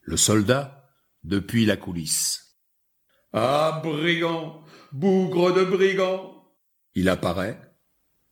Le 0.00 0.16
soldat, 0.16 0.90
depuis 1.24 1.66
la 1.66 1.76
coulisse. 1.76 2.56
Ah, 3.34 3.82
brigand, 3.84 4.64
bougre 4.92 5.52
de 5.52 5.64
brigand. 5.64 6.42
Il 6.94 7.10
apparaît, 7.10 7.60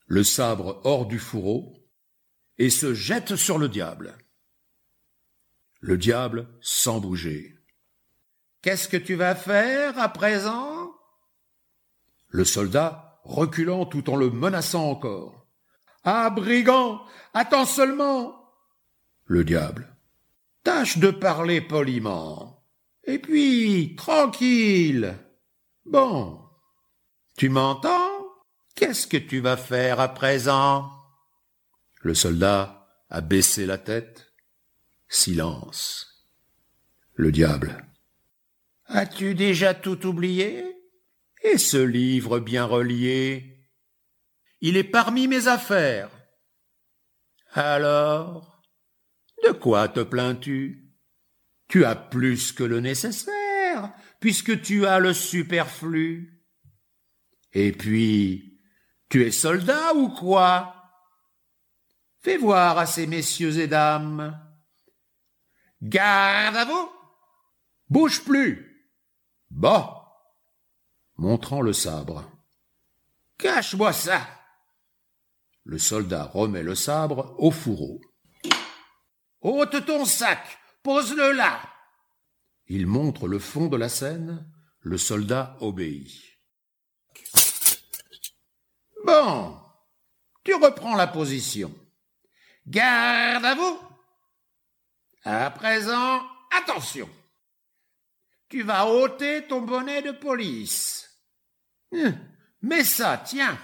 le 0.07 0.25
sabre 0.25 0.81
hors 0.85 1.05
du 1.05 1.19
fourreau, 1.19 1.77
et 2.57 2.71
se 2.71 2.95
jette 2.95 3.37
sur 3.37 3.59
le 3.59 3.69
diable. 3.69 4.17
Le 5.81 5.97
diable 5.97 6.49
sans 6.61 7.01
bouger. 7.01 7.57
Qu'est-ce 8.63 8.89
que 8.89 8.99
tu 8.99 9.15
vas 9.15 9.35
faire 9.35 9.99
à 9.99 10.11
présent? 10.11 10.93
Le 12.29 12.45
soldat, 12.45 13.21
reculant 13.25 13.87
tout 13.87 14.11
en 14.11 14.17
le 14.17 14.31
menaçant 14.31 14.91
encore. 14.91 15.47
Ah, 16.05 16.29
brigand, 16.31 17.01
attends 17.33 17.65
seulement 17.65 18.53
Le 19.25 19.43
diable. 19.43 19.97
Tâche 20.65 20.99
de 20.99 21.11
parler 21.11 21.63
poliment. 21.63 22.63
Et 23.05 23.19
puis, 23.19 23.95
tranquille. 23.97 25.17
Bon. 25.87 26.41
Tu 27.39 27.49
m'entends? 27.49 28.11
Qu'est-ce 28.75 29.07
que 29.07 29.17
tu 29.17 29.41
vas 29.41 29.57
faire 29.57 29.99
à 29.99 30.09
présent? 30.09 30.91
Le 32.03 32.15
soldat 32.15 32.87
a 33.09 33.23
baissé 33.23 33.65
la 33.65 33.79
tête 33.79 34.30
Silence. 35.13 36.07
Le 37.15 37.33
diable. 37.33 37.85
As-tu 38.87 39.35
déjà 39.35 39.75
tout 39.75 40.07
oublié? 40.07 40.65
Et 41.43 41.59
ce 41.59 41.79
livre 41.79 42.39
bien 42.39 42.65
relié? 42.65 43.67
Il 44.61 44.77
est 44.77 44.85
parmi 44.85 45.27
mes 45.27 45.49
affaires. 45.49 46.11
Alors, 47.55 48.63
de 49.45 49.51
quoi 49.51 49.89
te 49.89 49.99
plains-tu? 49.99 50.95
Tu 51.67 51.85
as 51.85 51.97
plus 51.97 52.53
que 52.53 52.63
le 52.63 52.79
nécessaire, 52.79 53.93
puisque 54.21 54.63
tu 54.63 54.87
as 54.87 55.01
le 55.01 55.13
superflu. 55.13 56.41
Et 57.53 57.73
puis, 57.73 58.61
tu 59.09 59.27
es 59.27 59.33
soldat 59.33 59.93
ou 59.93 60.09
quoi? 60.11 60.77
Fais 62.21 62.37
voir 62.37 62.79
à 62.79 62.87
ces 62.87 63.09
messieurs 63.09 63.59
et 63.59 63.67
dames 63.67 64.41
Garde 65.83 66.57
à 66.57 66.65
vous. 66.65 66.91
Bouge 67.89 68.23
plus. 68.25 68.89
Bah. 69.51 69.97
Montrant 71.17 71.61
le 71.61 71.73
sabre. 71.73 72.31
Cache-moi 73.39 73.93
ça. 73.93 74.27
Le 75.65 75.79
soldat 75.79 76.25
remet 76.25 76.63
le 76.63 76.75
sabre 76.75 77.35
au 77.39 77.51
fourreau. 77.51 78.01
Ôte 79.41 79.85
ton 79.87 80.05
sac. 80.05 80.59
Pose-le 80.83 81.33
là. 81.33 81.61
Il 82.67 82.87
montre 82.87 83.27
le 83.27 83.39
fond 83.39 83.67
de 83.67 83.77
la 83.77 83.89
scène. 83.89 84.51
Le 84.81 84.99
soldat 84.99 85.57
obéit. 85.61 86.39
Bon. 89.05 89.59
Tu 90.45 90.55
reprends 90.55 90.97
la 90.97 91.07
position. 91.07 91.75
Garde 92.67 93.45
à 93.45 93.55
vous. 93.55 93.90
À 95.23 95.51
présent, 95.51 96.23
attention. 96.51 97.09
Tu 98.49 98.63
vas 98.63 98.87
ôter 98.87 99.47
ton 99.47 99.61
bonnet 99.61 100.03
de 100.03 100.13
police. 100.13 101.09
Hum, 101.93 102.19
mais 102.63 102.85
ça, 102.85 103.19
tiens. 103.19 103.59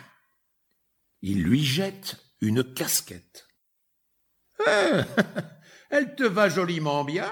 Il 1.23 1.43
lui 1.43 1.65
jette 1.65 2.17
une 2.41 2.63
casquette. 2.75 3.49
Hein, 4.67 5.05
elle 5.91 6.15
te 6.15 6.23
va 6.23 6.49
joliment 6.49 7.05
bien. 7.05 7.31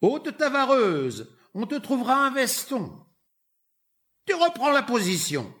Ôte 0.00 0.36
ta 0.36 0.48
vareuse, 0.48 1.34
on 1.54 1.66
te 1.66 1.76
trouvera 1.76 2.26
un 2.26 2.30
veston. 2.30 3.06
Tu 4.26 4.34
reprends 4.34 4.70
la 4.70 4.82
position. 4.82 5.54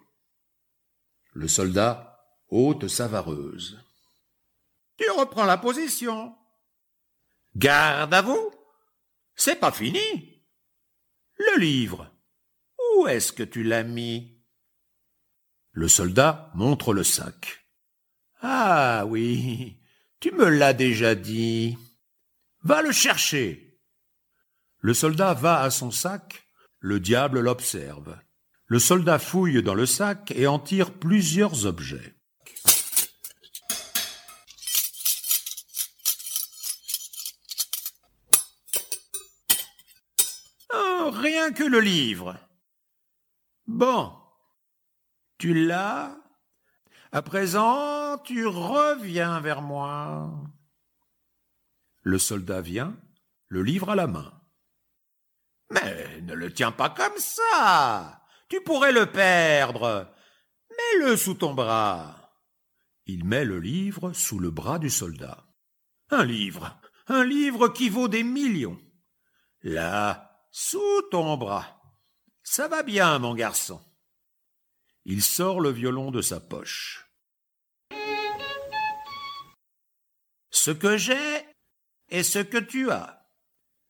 Le 1.32 1.48
soldat 1.48 2.20
ôte 2.48 2.88
sa 2.88 3.08
vareuse. 3.08 3.82
Tu 4.96 5.08
reprends 5.10 5.44
la 5.44 5.56
position. 5.56 6.36
Garde 7.58 8.14
à 8.14 8.22
vous. 8.22 8.52
C'est 9.34 9.58
pas 9.58 9.72
fini. 9.72 10.44
Le 11.38 11.58
livre. 11.58 12.08
Où 12.78 13.08
est-ce 13.08 13.32
que 13.32 13.42
tu 13.42 13.64
l'as 13.64 13.82
mis? 13.82 14.44
Le 15.72 15.88
soldat 15.88 16.52
montre 16.54 16.94
le 16.94 17.02
sac. 17.02 17.66
Ah 18.42 19.06
oui, 19.08 19.80
tu 20.20 20.30
me 20.30 20.48
l'as 20.48 20.72
déjà 20.72 21.16
dit. 21.16 21.76
Va 22.62 22.80
le 22.80 22.92
chercher. 22.92 23.80
Le 24.78 24.94
soldat 24.94 25.34
va 25.34 25.60
à 25.60 25.70
son 25.70 25.90
sac, 25.90 26.46
le 26.78 27.00
diable 27.00 27.40
l'observe. 27.40 28.16
Le 28.66 28.78
soldat 28.78 29.18
fouille 29.18 29.64
dans 29.64 29.74
le 29.74 29.86
sac 29.86 30.30
et 30.30 30.46
en 30.46 30.60
tire 30.60 30.92
plusieurs 30.92 31.66
objets. 31.66 32.17
Que 41.52 41.64
le 41.64 41.80
livre. 41.80 42.36
Bon, 43.66 44.12
tu 45.38 45.54
l'as 45.54 46.16
À 47.12 47.22
présent, 47.22 48.18
tu 48.18 48.46
reviens 48.46 49.40
vers 49.40 49.62
moi. 49.62 50.32
Le 52.02 52.18
soldat 52.18 52.60
vient, 52.60 52.96
le 53.48 53.62
livre 53.62 53.90
à 53.90 53.94
la 53.94 54.06
main. 54.06 54.32
Mais 55.70 56.20
ne 56.22 56.34
le 56.34 56.52
tiens 56.52 56.72
pas 56.72 56.90
comme 56.90 57.18
ça. 57.18 58.22
Tu 58.48 58.60
pourrais 58.62 58.92
le 58.92 59.06
perdre. 59.06 60.12
Mets-le 60.70 61.16
sous 61.16 61.34
ton 61.34 61.54
bras. 61.54 62.32
Il 63.06 63.24
met 63.24 63.44
le 63.44 63.58
livre 63.58 64.12
sous 64.12 64.38
le 64.38 64.50
bras 64.50 64.78
du 64.78 64.90
soldat. 64.90 65.44
Un 66.10 66.24
livre, 66.24 66.78
un 67.06 67.24
livre 67.24 67.68
qui 67.68 67.88
vaut 67.88 68.08
des 68.08 68.22
millions. 68.22 68.80
Là, 69.62 70.27
sous 70.60 71.02
ton 71.12 71.36
bras. 71.36 71.80
Ça 72.42 72.66
va 72.66 72.82
bien, 72.82 73.20
mon 73.20 73.36
garçon. 73.36 73.80
Il 75.04 75.22
sort 75.22 75.60
le 75.60 75.70
violon 75.70 76.10
de 76.10 76.20
sa 76.20 76.40
poche. 76.40 77.08
Ce 80.50 80.72
que 80.72 80.96
j'ai 80.96 81.46
est 82.08 82.24
ce 82.24 82.40
que 82.40 82.58
tu 82.58 82.90
as. 82.90 83.24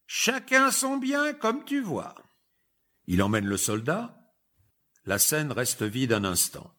Chacun 0.07 0.71
son 0.71 0.99
bien 0.99 1.33
comme 1.33 1.65
tu 1.65 1.81
vois. 1.81 2.15
Il 3.07 3.23
emmène 3.23 3.47
le 3.47 3.57
soldat. 3.57 4.15
La 5.07 5.19
scène 5.19 5.53
reste 5.53 5.85
vide 5.85 6.13
un 6.13 6.25
instant. 6.25 6.78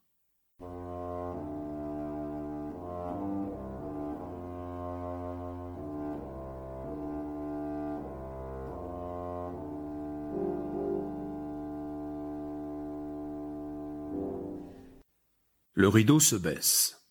Le 15.79 15.87
rideau 15.87 16.19
se 16.19 16.35
baisse. 16.35 17.07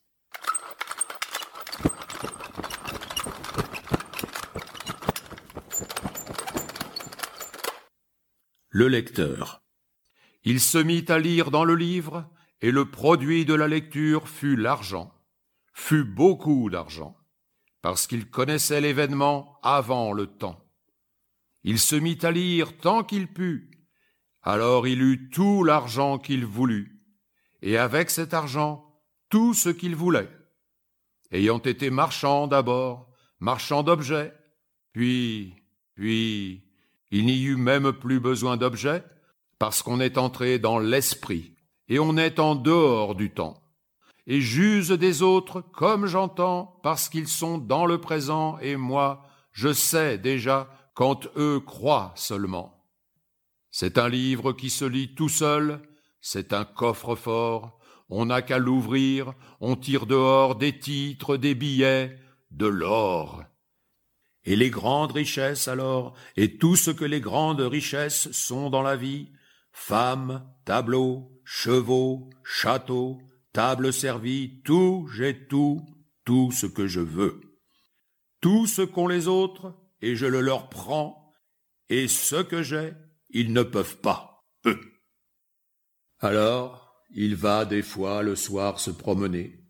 Le 8.68 8.88
lecteur. 8.88 9.62
Il 10.44 10.60
se 10.60 10.76
mit 10.76 11.06
à 11.08 11.18
lire 11.18 11.50
dans 11.50 11.64
le 11.64 11.76
livre, 11.76 12.30
et 12.60 12.70
le 12.70 12.90
produit 12.90 13.46
de 13.46 13.54
la 13.54 13.68
lecture 13.68 14.28
fut 14.28 14.54
l'argent, 14.54 15.14
fut 15.72 16.04
beaucoup 16.04 16.68
d'argent, 16.68 17.16
parce 17.80 18.06
qu'il 18.06 18.28
connaissait 18.28 18.82
l'événement 18.82 19.58
avant 19.62 20.12
le 20.12 20.26
temps. 20.26 20.62
Il 21.64 21.78
se 21.78 21.96
mit 21.96 22.18
à 22.20 22.30
lire 22.30 22.76
tant 22.76 23.02
qu'il 23.02 23.32
put, 23.32 23.70
alors 24.42 24.86
il 24.86 25.00
eut 25.00 25.30
tout 25.30 25.64
l'argent 25.64 26.18
qu'il 26.18 26.44
voulut 26.44 26.97
et 27.62 27.76
avec 27.76 28.10
cet 28.10 28.34
argent 28.34 28.84
tout 29.28 29.54
ce 29.54 29.68
qu'il 29.68 29.96
voulait. 29.96 30.28
Ayant 31.30 31.58
été 31.58 31.90
marchand 31.90 32.46
d'abord, 32.46 33.10
marchand 33.40 33.82
d'objets, 33.82 34.32
puis, 34.92 35.54
puis, 35.94 36.64
il 37.10 37.26
n'y 37.26 37.42
eut 37.44 37.56
même 37.56 37.92
plus 37.92 38.20
besoin 38.20 38.56
d'objets, 38.56 39.04
parce 39.58 39.82
qu'on 39.82 40.00
est 40.00 40.18
entré 40.18 40.58
dans 40.58 40.78
l'esprit, 40.78 41.54
et 41.88 41.98
on 41.98 42.16
est 42.16 42.38
en 42.38 42.54
dehors 42.54 43.14
du 43.14 43.30
temps, 43.30 43.62
et 44.26 44.40
j'use 44.40 44.90
des 44.90 45.22
autres 45.22 45.60
comme 45.60 46.06
j'entends, 46.06 46.78
parce 46.82 47.08
qu'ils 47.08 47.28
sont 47.28 47.58
dans 47.58 47.86
le 47.86 47.98
présent, 47.98 48.58
et 48.60 48.76
moi, 48.76 49.26
je 49.52 49.72
sais 49.72 50.18
déjà 50.18 50.68
quand 50.94 51.26
eux 51.36 51.60
croient 51.60 52.12
seulement. 52.14 52.84
C'est 53.70 53.98
un 53.98 54.08
livre 54.08 54.52
qui 54.52 54.70
se 54.70 54.84
lit 54.84 55.14
tout 55.14 55.28
seul, 55.28 55.80
c'est 56.20 56.52
un 56.52 56.64
coffre-fort, 56.64 57.78
on 58.08 58.26
n'a 58.26 58.42
qu'à 58.42 58.58
l'ouvrir, 58.58 59.34
on 59.60 59.76
tire 59.76 60.06
dehors 60.06 60.56
des 60.56 60.78
titres, 60.78 61.36
des 61.36 61.54
billets, 61.54 62.18
de 62.50 62.66
l'or. 62.66 63.44
Et 64.44 64.56
les 64.56 64.70
grandes 64.70 65.12
richesses 65.12 65.68
alors, 65.68 66.14
et 66.36 66.56
tout 66.56 66.76
ce 66.76 66.90
que 66.90 67.04
les 67.04 67.20
grandes 67.20 67.60
richesses 67.60 68.30
sont 68.32 68.70
dans 68.70 68.82
la 68.82 68.96
vie, 68.96 69.32
femmes, 69.72 70.50
tableaux, 70.64 71.30
chevaux, 71.44 72.30
châteaux, 72.44 73.18
tables 73.52 73.92
servies, 73.92 74.62
tout, 74.64 75.08
j'ai 75.14 75.46
tout, 75.46 75.84
tout 76.24 76.50
ce 76.50 76.66
que 76.66 76.86
je 76.86 77.00
veux. 77.00 77.40
Tout 78.40 78.66
ce 78.66 78.82
qu'ont 78.82 79.08
les 79.08 79.28
autres, 79.28 79.74
et 80.00 80.16
je 80.16 80.26
le 80.26 80.40
leur 80.40 80.68
prends, 80.68 81.32
et 81.88 82.08
ce 82.08 82.36
que 82.36 82.62
j'ai, 82.62 82.92
ils 83.30 83.52
ne 83.52 83.62
peuvent 83.62 83.98
pas, 83.98 84.46
eux. 84.66 84.97
Alors, 86.20 87.04
il 87.10 87.36
va 87.36 87.64
des 87.64 87.82
fois 87.82 88.22
le 88.22 88.34
soir 88.34 88.80
se 88.80 88.90
promener. 88.90 89.64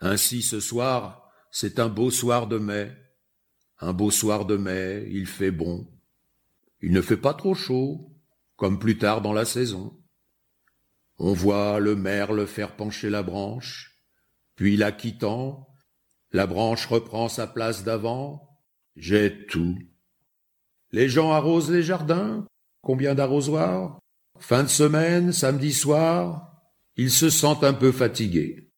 Ainsi 0.00 0.42
ce 0.42 0.60
soir, 0.60 1.30
c'est 1.50 1.78
un 1.78 1.88
beau 1.88 2.10
soir 2.10 2.46
de 2.46 2.58
mai. 2.58 2.96
Un 3.80 3.92
beau 3.92 4.10
soir 4.10 4.44
de 4.46 4.56
mai, 4.56 5.06
il 5.10 5.26
fait 5.26 5.50
bon. 5.50 5.86
Il 6.80 6.92
ne 6.92 7.02
fait 7.02 7.16
pas 7.16 7.34
trop 7.34 7.54
chaud, 7.54 8.16
comme 8.56 8.78
plus 8.78 8.98
tard 8.98 9.20
dans 9.20 9.32
la 9.32 9.44
saison. 9.44 10.00
On 11.18 11.32
voit 11.32 11.80
le 11.80 11.96
merle 11.96 12.46
faire 12.46 12.76
pencher 12.76 13.10
la 13.10 13.22
branche, 13.22 14.04
puis 14.54 14.76
la 14.76 14.92
quittant, 14.92 15.68
la 16.30 16.46
branche 16.46 16.86
reprend 16.86 17.28
sa 17.28 17.46
place 17.46 17.84
d'avant. 17.84 18.60
J'ai 18.96 19.46
tout. 19.46 19.78
Les 20.90 21.08
gens 21.08 21.32
arrosent 21.32 21.70
les 21.70 21.82
jardins. 21.82 22.46
Combien 22.82 23.14
d'arrosoirs? 23.14 23.98
Fin 24.40 24.62
de 24.62 24.68
semaine, 24.68 25.32
samedi 25.32 25.72
soir, 25.72 26.62
ils 26.96 27.10
se 27.10 27.30
sentent 27.30 27.64
un 27.64 27.74
peu 27.74 27.92
fatigués. 27.92 28.72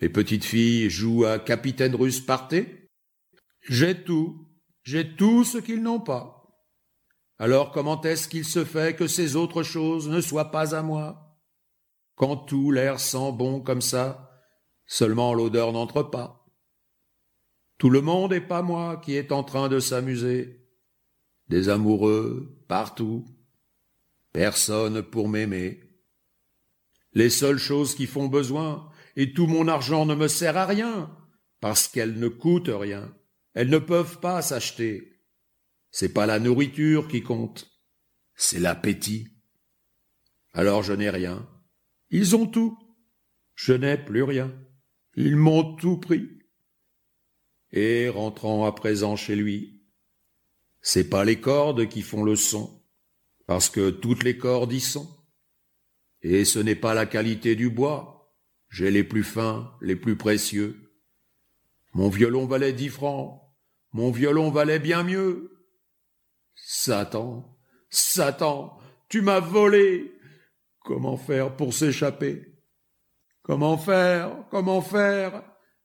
Les 0.00 0.08
petites 0.08 0.44
filles 0.44 0.90
jouent 0.90 1.24
à 1.24 1.38
capitaine 1.38 1.94
russe 1.94 2.20
partez. 2.20 2.90
J'ai 3.62 4.04
tout, 4.04 4.48
j'ai 4.82 5.16
tout 5.16 5.44
ce 5.44 5.58
qu'ils 5.58 5.82
n'ont 5.82 6.00
pas. 6.00 6.38
Alors 7.38 7.70
comment 7.72 8.00
est-ce 8.02 8.28
qu'il 8.28 8.44
se 8.44 8.64
fait 8.64 8.96
que 8.96 9.06
ces 9.06 9.36
autres 9.36 9.62
choses 9.62 10.08
ne 10.08 10.20
soient 10.20 10.50
pas 10.50 10.74
à 10.74 10.82
moi? 10.82 11.38
Quand 12.16 12.36
tout 12.36 12.72
l'air 12.72 12.98
sent 12.98 13.32
bon 13.32 13.60
comme 13.60 13.82
ça, 13.82 14.30
seulement 14.86 15.34
l'odeur 15.34 15.72
n'entre 15.72 16.02
pas. 16.02 16.46
Tout 17.78 17.90
le 17.90 18.00
monde 18.00 18.32
et 18.32 18.40
pas 18.40 18.62
moi 18.62 18.96
qui 18.96 19.14
est 19.14 19.30
en 19.30 19.44
train 19.44 19.68
de 19.68 19.78
s'amuser. 19.78 20.66
Des 21.46 21.68
amoureux 21.68 22.64
partout. 22.66 23.24
Personne 24.32 25.02
pour 25.02 25.28
m'aimer. 25.28 25.80
Les 27.12 27.30
seules 27.30 27.58
choses 27.58 27.94
qui 27.94 28.06
font 28.06 28.28
besoin, 28.28 28.90
et 29.16 29.32
tout 29.32 29.46
mon 29.46 29.68
argent 29.68 30.06
ne 30.06 30.14
me 30.14 30.28
sert 30.28 30.56
à 30.56 30.66
rien, 30.66 31.16
parce 31.60 31.88
qu'elles 31.88 32.18
ne 32.18 32.28
coûtent 32.28 32.70
rien. 32.72 33.14
Elles 33.54 33.70
ne 33.70 33.78
peuvent 33.78 34.20
pas 34.20 34.42
s'acheter. 34.42 35.24
C'est 35.90 36.12
pas 36.12 36.26
la 36.26 36.38
nourriture 36.38 37.08
qui 37.08 37.22
compte, 37.22 37.70
c'est 38.34 38.60
l'appétit. 38.60 39.28
Alors 40.52 40.82
je 40.82 40.92
n'ai 40.92 41.10
rien. 41.10 41.48
Ils 42.10 42.36
ont 42.36 42.46
tout. 42.46 42.78
Je 43.54 43.72
n'ai 43.72 43.98
plus 43.98 44.22
rien. 44.22 44.54
Ils 45.16 45.36
m'ont 45.36 45.74
tout 45.76 45.98
pris. 45.98 46.28
Et 47.72 48.08
rentrant 48.08 48.64
à 48.64 48.72
présent 48.72 49.16
chez 49.16 49.34
lui, 49.34 49.82
c'est 50.80 51.08
pas 51.08 51.24
les 51.24 51.40
cordes 51.40 51.88
qui 51.88 52.02
font 52.02 52.22
le 52.22 52.36
son, 52.36 52.77
parce 53.48 53.70
que 53.70 53.88
toutes 53.88 54.24
les 54.24 54.36
cordes 54.36 54.74
y 54.74 54.80
sont. 54.80 55.08
Et 56.20 56.44
ce 56.44 56.58
n'est 56.58 56.74
pas 56.74 56.92
la 56.92 57.06
qualité 57.06 57.56
du 57.56 57.70
bois. 57.70 58.30
J'ai 58.68 58.90
les 58.90 59.02
plus 59.02 59.24
fins, 59.24 59.74
les 59.80 59.96
plus 59.96 60.16
précieux. 60.16 60.92
Mon 61.94 62.10
violon 62.10 62.44
valait 62.44 62.74
dix 62.74 62.90
francs. 62.90 63.40
Mon 63.92 64.10
violon 64.10 64.50
valait 64.50 64.78
bien 64.78 65.02
mieux. 65.02 65.64
Satan, 66.54 67.58
Satan, 67.88 68.78
tu 69.08 69.22
m'as 69.22 69.40
volé. 69.40 70.12
Comment 70.80 71.16
faire 71.16 71.56
pour 71.56 71.72
s'échapper? 71.72 72.54
Comment 73.40 73.78
faire? 73.78 74.46
Comment 74.50 74.82
faire? 74.82 75.42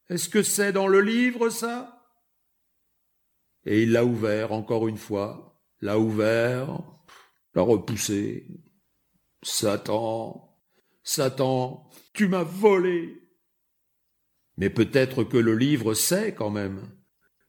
Est-ce 0.09 0.27
que 0.27 0.43
c'est 0.43 0.73
dans 0.73 0.89
le 0.89 0.99
livre, 0.99 1.49
ça? 1.49 2.03
Et 3.65 3.83
il 3.83 3.93
l'a 3.93 4.03
ouvert 4.03 4.51
encore 4.51 4.89
une 4.89 4.97
fois, 4.97 5.57
l'a 5.79 5.97
ouvert, 5.97 6.92
l'a 7.55 7.61
repoussé. 7.61 8.47
Satan, 9.41 10.57
Satan, 11.03 11.89
tu 12.13 12.27
m'as 12.27 12.43
volé. 12.43 13.29
Mais 14.57 14.69
peut-être 14.69 15.23
que 15.23 15.37
le 15.37 15.55
livre 15.55 15.93
sait 15.93 16.33
quand 16.33 16.49
même. 16.49 16.95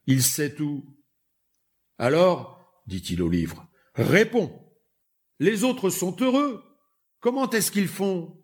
Il 0.07 0.23
sait 0.23 0.55
tout. 0.55 0.85
Alors, 1.99 2.83
dit-il 2.87 3.23
au 3.23 3.29
livre, 3.29 3.67
réponds. 3.95 4.61
Les 5.39 5.65
autres 5.65 5.91
sont 5.91 6.17
heureux. 6.21 6.63
Comment 7.21 7.49
est-ce 7.51 7.71
qu'ils 7.71 7.89
font? 7.89 8.41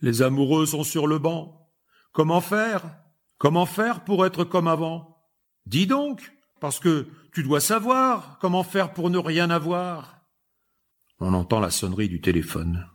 Les 0.00 0.22
amoureux 0.22 0.66
sont 0.66 0.84
sur 0.84 1.06
le 1.06 1.18
banc. 1.18 1.70
Comment 2.12 2.40
faire? 2.40 3.02
Comment 3.38 3.66
faire 3.66 4.04
pour 4.04 4.24
être 4.26 4.44
comme 4.44 4.68
avant? 4.68 5.22
Dis 5.66 5.86
donc, 5.86 6.32
parce 6.60 6.80
que 6.80 7.08
tu 7.32 7.42
dois 7.42 7.60
savoir 7.60 8.38
comment 8.40 8.64
faire 8.64 8.92
pour 8.92 9.10
ne 9.10 9.18
rien 9.18 9.50
avoir. 9.50 10.17
On 11.20 11.34
entend 11.34 11.58
la 11.58 11.70
sonnerie 11.70 12.08
du 12.08 12.20
téléphone. 12.20 12.88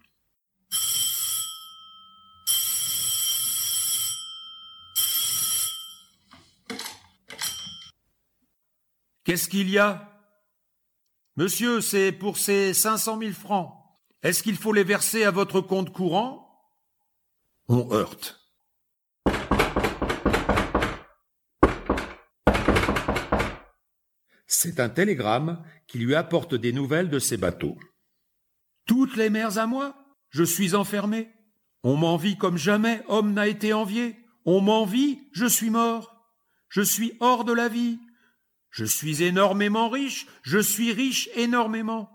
Qu'est-ce 9.25 9.49
qu'il 9.49 9.69
y 9.69 9.77
a? 9.77 10.09
Monsieur, 11.35 11.81
c'est 11.81 12.11
pour 12.11 12.37
ces 12.37 12.73
cinq 12.73 12.97
cent 12.97 13.17
mille 13.17 13.33
francs. 13.33 13.73
Est-ce 14.21 14.41
qu'il 14.41 14.55
faut 14.55 14.71
les 14.71 14.83
verser 14.83 15.25
à 15.25 15.31
votre 15.31 15.59
compte 15.59 15.91
courant? 15.91 16.69
On 17.67 17.91
heurte. 17.91 18.39
C'est 24.47 24.79
un 24.79 24.89
télégramme 24.89 25.61
qui 25.87 25.99
lui 25.99 26.15
apporte 26.15 26.55
des 26.55 26.71
nouvelles 26.71 27.09
de 27.09 27.19
ses 27.19 27.35
bateaux. 27.35 27.77
Toutes 28.85 29.15
les 29.15 29.29
mers 29.29 29.57
à 29.57 29.67
moi 29.67 29.95
Je 30.29 30.43
suis 30.43 30.75
enfermé. 30.75 31.29
On 31.83 31.97
m'envie 31.97 32.37
comme 32.37 32.57
jamais 32.57 33.03
homme 33.07 33.33
n'a 33.33 33.47
été 33.47 33.73
envié. 33.73 34.17
On 34.45 34.61
m'envie, 34.61 35.19
je 35.33 35.45
suis 35.45 35.69
mort. 35.69 36.13
Je 36.69 36.81
suis 36.81 37.13
hors 37.19 37.43
de 37.43 37.53
la 37.53 37.69
vie. 37.69 37.99
Je 38.71 38.85
suis 38.85 39.21
énormément 39.21 39.89
riche, 39.89 40.25
je 40.41 40.57
suis 40.57 40.91
riche 40.91 41.29
énormément. 41.35 42.09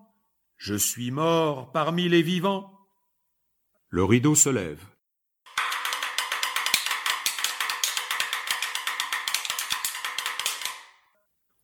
Je 0.56 0.74
suis 0.74 1.12
mort 1.12 1.70
parmi 1.70 2.08
les 2.08 2.22
vivants. 2.22 2.72
Le 3.90 4.02
rideau 4.02 4.34
se 4.34 4.48
lève. 4.48 4.84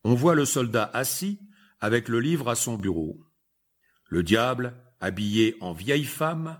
On 0.04 0.14
voit 0.14 0.36
le 0.36 0.44
soldat 0.44 0.88
assis 0.94 1.40
avec 1.80 2.08
le 2.08 2.20
livre 2.20 2.48
à 2.48 2.54
son 2.54 2.76
bureau. 2.76 3.18
Le 4.08 4.22
diable, 4.22 4.74
habillé 5.04 5.56
en 5.60 5.74
vieille 5.74 6.04
femme, 6.04 6.58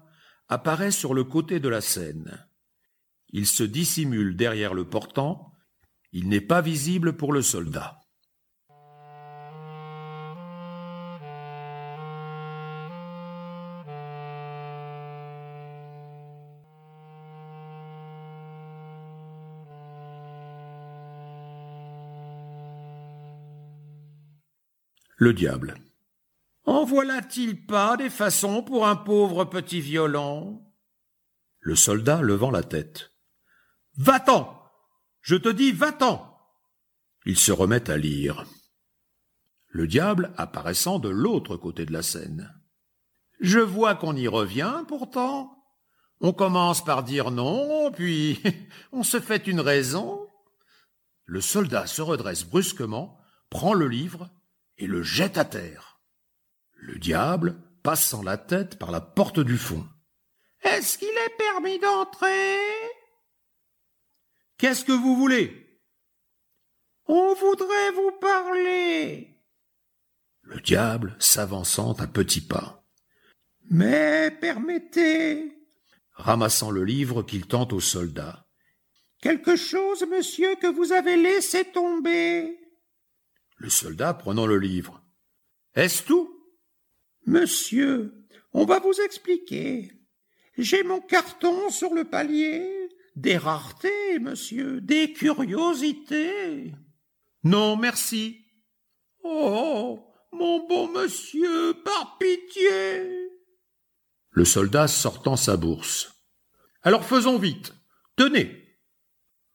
apparaît 0.49 0.91
sur 0.91 1.15
le 1.15 1.25
côté 1.25 1.61
de 1.61 1.69
la 1.71 1.81
scène. 1.81 2.47
Il 3.31 3.47
se 3.47 3.65
dissimule 3.65 4.37
derrière 4.37 4.75
le 4.75 4.85
portant, 4.85 5.51
il 6.13 6.29
n'est 6.29 6.43
pas 6.43 6.61
visible 6.61 7.15
pour 7.15 7.33
le 7.33 7.41
soldat. 7.41 8.01
Le 25.17 25.33
diable. 25.33 25.77
En 26.67 26.85
voilà-t-il 26.85 27.67
pas 27.67 27.97
des 27.97 28.09
façons 28.09 28.63
pour 28.63 28.87
un 28.87 28.97
pauvre 28.97 29.45
petit 29.45 29.81
violon 29.81 30.65
Le 31.61 31.77
soldat 31.77 32.23
levant 32.23 32.51
la 32.51 32.63
tête. 32.63 33.13
Va-t'en 33.97 34.63
Je 35.21 35.37
te 35.37 35.51
dis 35.51 35.73
va-t'en 35.73 36.39
Il 37.27 37.39
se 37.39 37.53
remet 37.53 37.91
à 37.91 37.99
lire. 37.99 38.45
Le 39.69 39.87
diable 39.87 40.33
apparaissant 40.39 40.99
de 40.99 41.11
l'autre 41.11 41.57
côté 41.57 41.85
de 41.85 41.93
la 41.93 42.03
scène. 42.03 42.55
Je 43.41 43.59
vois 43.59 43.95
qu'on 43.95 44.17
y 44.17 44.27
revient 44.27 44.85
pourtant. 44.89 45.63
On 46.21 46.33
commence 46.33 46.83
par 46.83 47.03
dire 47.03 47.31
non, 47.31 47.91
puis 47.93 48.41
on 48.93 49.03
se 49.03 49.21
fait 49.21 49.47
une 49.47 49.61
raison. 49.61 50.27
Le 51.27 51.43
soldat 51.43 51.87
se 51.87 52.01
redresse 52.01 52.45
brusquement, 52.45 53.19
prend 53.51 53.75
le 53.75 53.89
livre 53.89 54.31
et 54.79 54.87
le 54.87 55.03
jette 55.03 55.37
à 55.37 55.45
terre. 55.45 55.94
Le 56.85 56.99
diable, 56.99 57.57
passant 57.83 58.23
la 58.23 58.37
tête 58.37 58.79
par 58.79 58.91
la 58.91 59.01
porte 59.01 59.41
du 59.41 59.57
fond. 59.57 59.89
Est-ce 60.63 60.99
qu'il 60.99 61.09
est 61.09 61.37
permis 61.39 61.79
d'entrer? 61.79 62.59
Qu'est-ce 64.59 64.85
que 64.85 64.93
vous 64.93 65.17
voulez? 65.17 65.81
On 67.07 67.35
voudrait 67.37 67.91
vous 67.93 68.13
parler. 68.21 69.41
Le 70.43 70.61
diable 70.61 71.17
s'avançant 71.19 71.95
à 71.95 72.07
petits 72.07 72.47
pas. 72.47 72.87
Mais 73.71 74.31
permettez, 74.31 75.57
ramassant 76.13 76.71
le 76.71 76.85
livre 76.85 77.23
qu'il 77.23 77.47
tend 77.47 77.67
au 77.73 77.81
soldat. 77.81 78.47
Quelque 79.23 79.57
chose, 79.57 80.05
monsieur, 80.07 80.55
que 80.57 80.67
vous 80.67 80.93
avez 80.93 81.17
laissé 81.17 81.65
tomber. 81.65 82.59
Le 83.57 83.71
soldat 83.71 84.13
prenant 84.13 84.47
le 84.47 84.59
livre. 84.59 85.03
Est-ce 85.75 86.03
tout? 86.03 86.34
Monsieur, 87.27 88.13
on 88.53 88.65
va 88.65 88.79
vous 88.79 89.01
expliquer. 89.01 89.93
J'ai 90.57 90.83
mon 90.83 91.01
carton 91.01 91.71
sur 91.71 91.95
le 91.95 92.05
palier. 92.05 92.89
Des 93.17 93.37
raretés, 93.37 94.19
monsieur, 94.19 94.81
des 94.81 95.13
curiosités. 95.13 96.73
Non, 97.45 97.77
merci. 97.77 98.41
Oh. 99.23 100.01
Mon 100.33 100.67
bon 100.67 100.89
monsieur, 100.89 101.75
par 101.85 102.19
pitié. 102.19 103.31
Le 104.31 104.45
soldat 104.45 104.89
sortant 104.89 105.37
sa 105.37 105.57
bourse. 105.57 106.13
Alors 106.83 107.05
faisons 107.05 107.39
vite. 107.39 107.73
Tenez. 108.17 108.81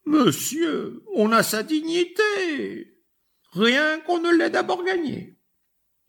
Monsieur, 0.05 1.03
on 1.13 1.33
a 1.33 1.43
sa 1.43 1.63
dignité 1.63 2.95
rien 3.51 3.99
qu'on 4.01 4.19
ne 4.19 4.31
l'ait 4.31 4.49
d'abord 4.49 4.83
gagné. 4.83 5.38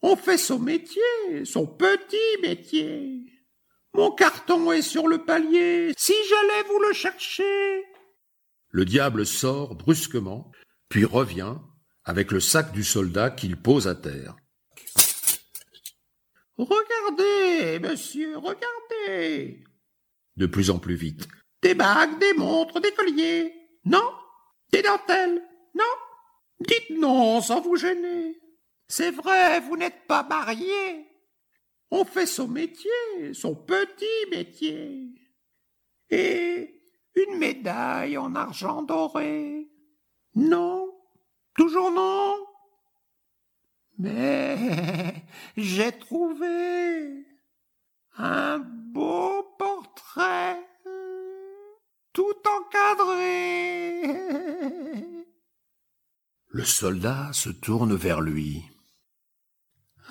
On 0.02 0.16
fait 0.16 0.38
son 0.38 0.58
métier, 0.58 1.44
son 1.44 1.66
petit 1.66 2.16
métier. 2.42 3.20
Mon 3.94 4.10
carton 4.10 4.72
est 4.72 4.82
sur 4.82 5.08
le 5.08 5.24
palier, 5.24 5.92
si 5.96 6.14
j'allais 6.28 6.62
vous 6.68 6.78
le 6.78 6.92
chercher. 6.92 7.84
Le 8.70 8.84
diable 8.84 9.26
sort 9.26 9.74
brusquement, 9.74 10.50
puis 10.88 11.04
revient 11.04 11.56
avec 12.04 12.30
le 12.30 12.40
sac 12.40 12.72
du 12.72 12.84
soldat 12.84 13.30
qu'il 13.30 13.56
pose 13.56 13.88
à 13.88 13.94
terre. 13.94 14.36
Regardez, 16.56 17.78
monsieur, 17.80 18.36
regardez. 18.36 19.64
De 20.36 20.46
plus 20.46 20.70
en 20.70 20.78
plus 20.78 20.94
vite. 20.94 21.26
Des 21.62 21.74
bagues, 21.74 22.18
des 22.18 22.34
montres, 22.34 22.80
des 22.80 22.92
colliers. 22.92 23.52
Non. 23.84 24.12
Des 24.72 24.82
dentelles. 24.82 25.42
Non 25.74 25.84
Dites 26.60 26.98
non 26.98 27.40
sans 27.40 27.60
vous 27.60 27.76
gêner. 27.76 28.38
C'est 28.92 29.12
vrai, 29.12 29.60
vous 29.60 29.76
n'êtes 29.76 30.08
pas 30.08 30.24
marié. 30.24 31.06
On 31.92 32.04
fait 32.04 32.26
son 32.26 32.48
métier, 32.48 32.90
son 33.34 33.54
petit 33.54 34.26
métier. 34.32 35.14
Et 36.10 36.82
une 37.14 37.38
médaille 37.38 38.18
en 38.18 38.34
argent 38.34 38.82
doré. 38.82 39.70
Non, 40.34 40.92
toujours 41.54 41.92
non. 41.92 42.34
Mais 43.98 44.58
j'ai 45.56 45.92
trouvé 45.92 47.24
un 48.16 48.58
beau 48.58 49.54
portrait 49.56 50.66
tout 52.12 52.34
encadré. 52.58 54.02
Le 56.48 56.64
soldat 56.64 57.30
se 57.32 57.50
tourne 57.50 57.94
vers 57.94 58.20
lui. 58.20 58.64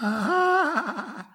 Ah. 0.02 1.26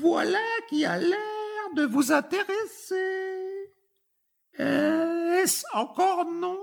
Voilà 0.00 0.38
qui 0.68 0.84
a 0.84 0.98
l'air 0.98 1.74
de 1.76 1.84
vous 1.84 2.12
intéresser. 2.12 3.72
Est-ce 4.58 5.64
encore 5.72 6.24
non? 6.24 6.58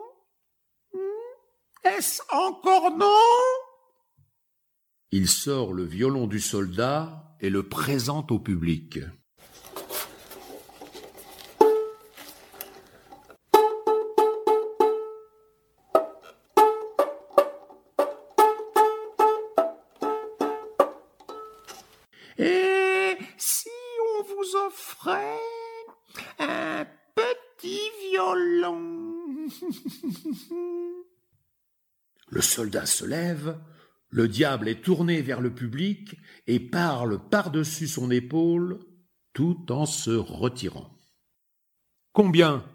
Est-ce 1.84 2.22
encore 2.32 2.96
non? 2.98 3.06
Il 5.12 5.28
sort 5.28 5.74
le 5.74 5.84
violon 5.84 6.28
du 6.28 6.40
soldat 6.40 7.36
et 7.40 7.50
le 7.50 7.68
présente 7.68 8.32
au 8.32 8.40
public. 8.40 9.00
Le 32.40 32.44
soldat 32.44 32.86
se 32.86 33.04
lève, 33.04 33.60
le 34.12 34.30
diable 34.30 34.70
est 34.70 34.82
tourné 34.82 35.22
vers 35.22 35.42
le 35.42 35.54
public 35.54 36.16
et 36.48 36.62
parle 36.62 37.28
par-dessus 37.28 37.90
son 37.90 38.10
épaule 38.12 38.80
tout 39.34 39.70
en 39.70 39.86
se 39.86 40.12
retirant. 40.12 40.98
Combien? 42.14 42.66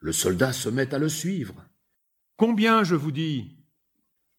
Le 0.00 0.10
soldat 0.10 0.52
se 0.52 0.68
met 0.68 0.92
à 0.92 0.98
le 0.98 1.08
suivre. 1.08 1.64
Combien, 2.36 2.82
je 2.82 2.96
vous 2.96 3.12
dis? 3.12 3.64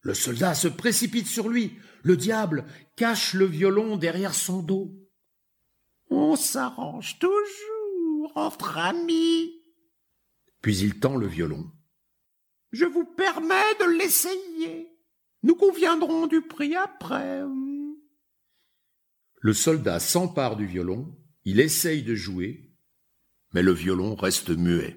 Le 0.02 0.12
soldat 0.12 0.52
se 0.52 0.68
précipite 0.68 1.28
sur 1.28 1.48
lui. 1.48 1.78
Le 2.02 2.18
diable 2.18 2.66
cache 2.94 3.32
le 3.32 3.46
violon 3.46 3.96
derrière 3.96 4.34
son 4.34 4.62
dos. 4.62 4.92
On 6.10 6.36
s'arrange 6.36 7.18
toujours 7.18 8.32
entre 8.34 8.76
amis. 8.76 9.50
Puis 10.60 10.76
il 10.76 11.00
tend 11.00 11.16
le 11.16 11.26
violon. 11.26 11.72
Je 12.72 12.86
vous 12.86 13.04
permets 13.04 13.74
de 13.80 13.98
l'essayer. 13.98 14.88
Nous 15.42 15.54
conviendrons 15.54 16.26
du 16.26 16.40
prix 16.40 16.74
après. 16.74 17.42
Le 19.40 19.52
soldat 19.52 20.00
s'empare 20.00 20.56
du 20.56 20.66
violon, 20.66 21.14
il 21.44 21.60
essaye 21.60 22.02
de 22.02 22.14
jouer, 22.14 22.72
mais 23.52 23.62
le 23.62 23.72
violon 23.72 24.14
reste 24.14 24.50
muet. 24.50 24.96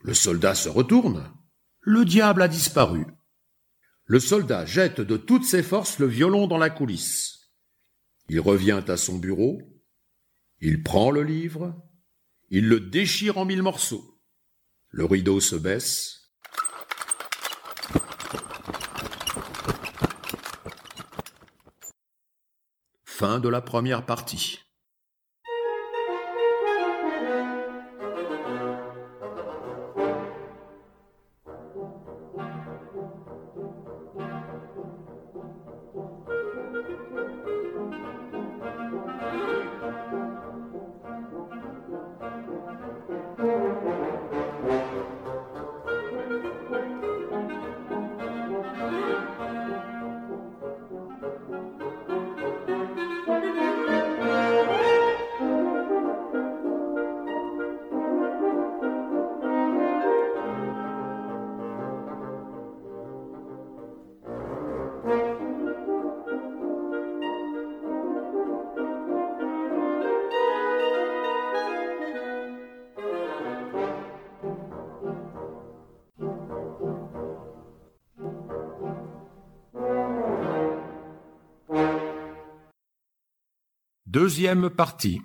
Le 0.00 0.14
soldat 0.14 0.54
se 0.54 0.68
retourne. 0.68 1.32
Le 1.80 2.04
diable 2.04 2.42
a 2.42 2.48
disparu. 2.48 3.06
Le 4.04 4.20
soldat 4.20 4.64
jette 4.66 5.00
de 5.00 5.16
toutes 5.16 5.44
ses 5.44 5.62
forces 5.62 5.98
le 5.98 6.06
violon 6.06 6.46
dans 6.46 6.58
la 6.58 6.70
coulisse. 6.70 7.52
Il 8.28 8.40
revient 8.40 8.82
à 8.86 8.96
son 8.96 9.18
bureau. 9.18 9.75
Il 10.60 10.82
prend 10.82 11.10
le 11.10 11.22
livre. 11.22 11.74
Il 12.48 12.68
le 12.68 12.80
déchire 12.80 13.38
en 13.38 13.44
mille 13.44 13.62
morceaux. 13.62 14.20
Le 14.90 15.04
rideau 15.04 15.40
se 15.40 15.56
baisse. 15.56 16.32
Fin 23.04 23.40
de 23.40 23.48
la 23.48 23.60
première 23.60 24.06
partie. 24.06 24.65
Deuxième 84.16 84.70
partie. 84.70 85.20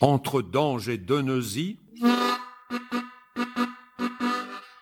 Entre 0.00 0.40
Dange 0.40 0.88
et 0.88 0.96
Deneuzy, 0.96 1.78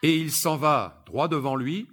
et 0.04 0.16
il 0.16 0.30
s'en 0.30 0.56
va 0.56 1.02
droit 1.06 1.26
devant 1.26 1.56
lui. 1.56 1.88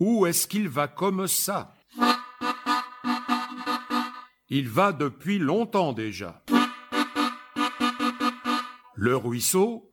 Où 0.00 0.26
est-ce 0.26 0.48
qu'il 0.48 0.68
va 0.68 0.88
comme 0.88 1.28
ça? 1.28 1.76
Il 4.48 4.68
va 4.68 4.90
depuis 4.90 5.38
longtemps 5.38 5.92
déjà. 5.92 6.42
Le 8.96 9.16
ruisseau, 9.16 9.92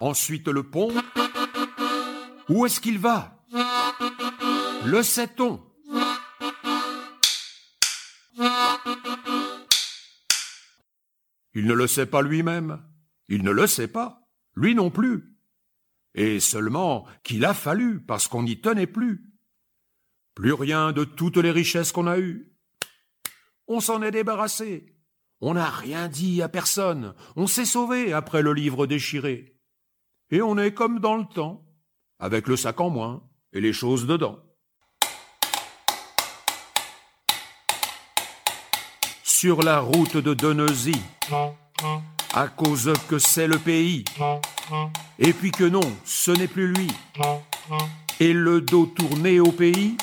Ensuite 0.00 0.48
le 0.48 0.62
pont. 0.62 0.94
Où 2.48 2.64
est-ce 2.64 2.80
qu'il 2.80 2.98
va? 2.98 3.36
Le 4.86 5.02
sait-on? 5.02 5.62
Il 11.52 11.66
ne 11.66 11.74
le 11.74 11.86
sait 11.86 12.06
pas 12.06 12.22
lui-même. 12.22 12.82
Il 13.28 13.44
ne 13.44 13.50
le 13.50 13.66
sait 13.66 13.88
pas. 13.88 14.26
Lui 14.56 14.74
non 14.74 14.90
plus. 14.90 15.36
Et 16.14 16.40
seulement 16.40 17.06
qu'il 17.22 17.44
a 17.44 17.52
fallu 17.52 18.00
parce 18.00 18.26
qu'on 18.26 18.44
n'y 18.44 18.58
tenait 18.58 18.86
plus. 18.86 19.30
Plus 20.34 20.54
rien 20.54 20.92
de 20.92 21.04
toutes 21.04 21.36
les 21.36 21.50
richesses 21.50 21.92
qu'on 21.92 22.06
a 22.06 22.18
eues. 22.18 22.56
On 23.66 23.80
s'en 23.80 24.00
est 24.00 24.12
débarrassé. 24.12 24.96
On 25.42 25.54
n'a 25.54 25.68
rien 25.68 26.08
dit 26.08 26.40
à 26.40 26.48
personne. 26.48 27.14
On 27.36 27.46
s'est 27.46 27.66
sauvé 27.66 28.14
après 28.14 28.40
le 28.40 28.54
livre 28.54 28.86
déchiré 28.86 29.59
et 30.30 30.42
on 30.42 30.56
est 30.58 30.72
comme 30.72 31.00
dans 31.00 31.16
le 31.16 31.24
temps, 31.24 31.62
avec 32.18 32.46
le 32.46 32.56
sac 32.56 32.80
en 32.80 32.90
moins 32.90 33.22
et 33.52 33.60
les 33.60 33.72
choses 33.72 34.06
dedans. 34.06 34.38
Sur 39.22 39.62
la 39.62 39.80
route 39.80 40.16
de 40.16 40.34
Deneuzy, 40.34 41.00
à 42.34 42.48
cause 42.48 42.92
que 43.08 43.18
c'est 43.18 43.48
le 43.48 43.58
pays, 43.58 44.04
et 45.18 45.32
puis 45.32 45.50
que 45.50 45.64
non, 45.64 45.80
ce 46.04 46.30
n'est 46.30 46.46
plus 46.46 46.72
lui, 46.72 46.88
et 48.20 48.32
le 48.32 48.60
dos 48.60 48.86
tourné 48.86 49.40
au 49.40 49.50
pays, 49.50 49.96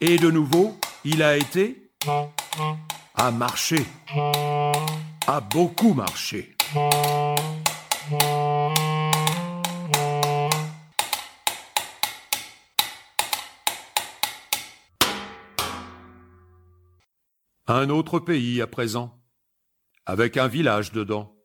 et 0.00 0.18
de 0.18 0.30
nouveau, 0.30 0.76
il 1.04 1.22
a 1.22 1.36
été 1.36 1.90
à 3.14 3.30
marcher, 3.30 3.84
à 5.26 5.40
beaucoup 5.40 5.94
marcher. 5.94 6.56
Un 17.70 17.90
autre 17.90 18.18
pays 18.18 18.62
à 18.62 18.66
présent, 18.66 19.22
avec 20.06 20.38
un 20.38 20.48
village 20.48 20.90
dedans. 20.90 21.36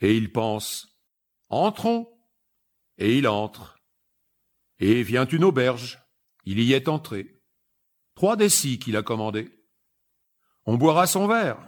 Et 0.00 0.16
il 0.16 0.32
pense 0.32 0.98
Entrons. 1.50 2.08
Et 2.96 3.18
il 3.18 3.28
entre. 3.28 3.78
Et 4.78 5.02
vient 5.02 5.26
une 5.26 5.44
auberge. 5.44 6.02
Il 6.44 6.58
y 6.58 6.72
est 6.72 6.88
entré. 6.88 7.42
Trois 8.14 8.36
décis 8.36 8.78
qu'il 8.78 8.96
a 8.96 9.02
commandés. 9.02 9.50
On 10.64 10.78
boira 10.78 11.06
son 11.06 11.26
verre. 11.26 11.58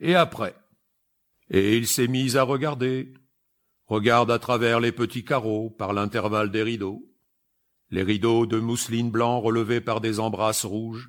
Et 0.00 0.14
après. 0.14 0.54
Et 1.48 1.78
il 1.78 1.86
s'est 1.86 2.08
mis 2.08 2.36
à 2.36 2.42
regarder. 2.42 3.14
Regarde 3.86 4.30
à 4.30 4.38
travers 4.38 4.80
les 4.80 4.92
petits 4.92 5.24
carreaux, 5.24 5.70
par 5.70 5.94
l'intervalle 5.94 6.50
des 6.50 6.62
rideaux. 6.62 7.10
Les 7.88 8.02
rideaux 8.02 8.44
de 8.44 8.60
mousseline 8.60 9.10
blanc 9.10 9.40
relevés 9.40 9.80
par 9.80 10.02
des 10.02 10.20
embrasses 10.20 10.66
rouges. 10.66 11.08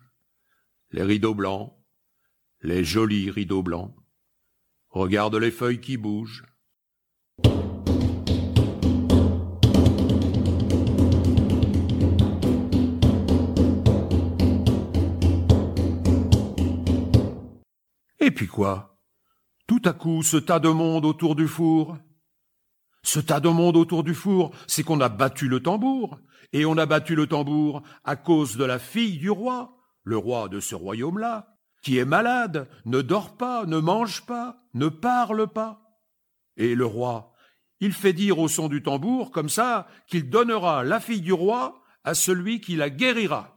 Les 0.92 1.04
rideaux 1.04 1.36
blancs. 1.36 1.76
Les 2.62 2.84
jolis 2.84 3.32
rideaux 3.32 3.63
blancs. 3.63 3.95
Regarde 4.89 5.36
les 5.36 5.50
feuilles 5.50 5.80
qui 5.80 5.95
bougent. 5.95 6.43
Et 18.19 18.32
puis 18.32 18.48
quoi? 18.48 19.00
Tout 19.65 19.82
à 19.86 19.93
coup, 19.93 20.22
ce 20.22 20.36
tas 20.36 20.60
de 20.60 20.67
monde 20.67 21.06
autour 21.06 21.38
du 21.38 21.48
four. 21.48 21.98
Ce 23.04 23.22
tas 23.22 23.39
de 23.39 23.48
monde 23.48 23.78
autour 23.78 24.04
du 24.04 24.13
four, 24.13 24.54
c'est 24.67 24.84
qu'on 24.84 25.00
a 25.00 25.08
battu 25.08 25.48
le 25.48 25.62
tambour. 25.62 26.19
Et 26.52 26.65
on 26.65 26.78
a 26.78 26.86
battu 26.86 27.15
le 27.15 27.26
tambour 27.26 27.84
à 28.04 28.17
cause 28.17 28.58
de 28.58 28.65
la 28.65 28.80
fille 28.80 29.17
du 29.17 29.30
roi, 29.30 29.78
le 30.04 30.17
roi 30.17 30.50
de 30.50 30.60
ce 30.60 30.76
royaume-là, 30.76 31.56
qui 31.82 31.98
est 31.98 32.06
malade, 32.06 32.68
ne 32.86 33.02
dort 33.02 33.38
pas, 33.38 33.65
ne 33.65 33.78
mange 33.78 34.26
pas, 34.26 34.63
ne 34.74 34.88
parle 34.88 35.48
pas. 35.48 35.82
Et 36.58 36.76
le 36.76 36.86
roi, 36.86 37.34
il 37.80 37.94
fait 37.94 38.13
dire 38.13 38.39
au 38.39 38.48
son 38.48 38.68
du 38.68 38.84
tambour, 38.84 39.32
comme 39.32 39.50
ça, 39.50 39.88
qu'il 40.08 40.30
donnera 40.30 40.84
la 40.84 41.00
fille 41.00 41.22
du 41.22 41.34
roi 41.34 41.82
à 42.04 42.13
celui 42.13 42.60
qui 42.60 42.76
la 42.76 42.89
guérira. 42.89 43.56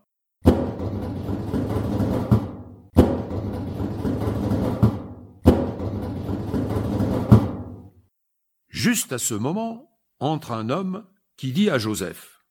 Juste 8.68 9.12
à 9.12 9.18
ce 9.18 9.34
moment, 9.34 9.98
entre 10.18 10.52
un 10.52 10.70
homme 10.70 11.06
qui 11.36 11.52
dit 11.52 11.70
à 11.70 11.78
Joseph 11.78 12.44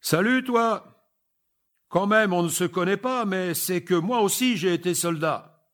Salut, 0.00 0.42
toi 0.44 0.91
Quand 1.92 2.06
même, 2.06 2.32
on 2.32 2.42
ne 2.42 2.48
se 2.48 2.64
connaît 2.64 2.96
pas, 2.96 3.26
mais 3.26 3.52
c'est 3.52 3.84
que 3.84 3.92
moi 3.92 4.22
aussi 4.22 4.56
j'ai 4.56 4.72
été 4.72 4.94
soldat. 4.94 5.68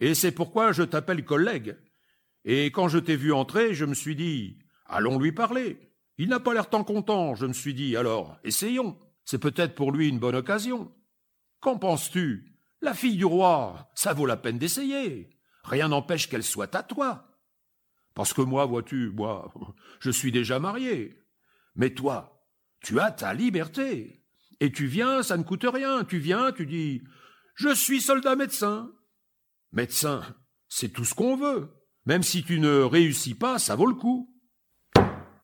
Et 0.00 0.12
c'est 0.16 0.32
pourquoi 0.32 0.72
je 0.72 0.82
t'appelle 0.82 1.24
collègue. 1.24 1.78
Et 2.44 2.72
quand 2.72 2.88
je 2.88 2.98
t'ai 2.98 3.14
vu 3.14 3.32
entrer, 3.32 3.72
je 3.72 3.84
me 3.84 3.94
suis 3.94 4.16
dit 4.16 4.58
Allons 4.86 5.20
lui 5.20 5.30
parler. 5.30 5.78
Il 6.18 6.30
n'a 6.30 6.40
pas 6.40 6.52
l'air 6.52 6.68
tant 6.68 6.82
content, 6.82 7.36
je 7.36 7.46
me 7.46 7.52
suis 7.52 7.74
dit 7.74 7.96
alors, 7.96 8.36
essayons. 8.42 8.98
C'est 9.24 9.38
peut-être 9.38 9.76
pour 9.76 9.92
lui 9.92 10.08
une 10.08 10.18
bonne 10.18 10.34
occasion. 10.34 10.92
Qu'en 11.60 11.78
penses-tu? 11.78 12.56
La 12.80 12.92
fille 12.92 13.16
du 13.16 13.24
roi, 13.24 13.88
ça 13.94 14.14
vaut 14.14 14.26
la 14.26 14.36
peine 14.36 14.58
d'essayer. 14.58 15.30
Rien 15.62 15.86
n'empêche 15.86 16.28
qu'elle 16.28 16.42
soit 16.42 16.74
à 16.74 16.82
toi. 16.82 17.38
Parce 18.14 18.32
que 18.32 18.42
moi, 18.42 18.66
vois-tu, 18.66 19.10
moi, 19.10 19.54
je 20.00 20.10
suis 20.10 20.32
déjà 20.32 20.58
marié. 20.58 21.20
Mais 21.76 21.90
toi, 21.90 22.48
tu 22.82 22.98
as 22.98 23.12
ta 23.12 23.32
liberté. 23.32 24.21
Et 24.62 24.70
tu 24.70 24.86
viens, 24.86 25.24
ça 25.24 25.36
ne 25.36 25.42
coûte 25.42 25.66
rien. 25.66 26.04
Tu 26.04 26.18
viens, 26.18 26.52
tu 26.52 26.66
dis 26.66 27.02
Je 27.56 27.74
suis 27.74 28.00
soldat 28.00 28.36
médecin. 28.36 28.92
Médecin, 29.72 30.22
c'est 30.68 30.90
tout 30.90 31.04
ce 31.04 31.16
qu'on 31.16 31.34
veut. 31.34 31.74
Même 32.06 32.22
si 32.22 32.44
tu 32.44 32.60
ne 32.60 32.80
réussis 32.80 33.34
pas, 33.34 33.58
ça 33.58 33.74
vaut 33.74 33.88
le 33.88 33.96
coup. 33.96 34.32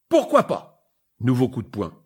Pourquoi 0.08 0.44
pas? 0.44 0.88
Nouveau 1.18 1.48
coup 1.48 1.62
de 1.62 1.68
poing. 1.68 2.00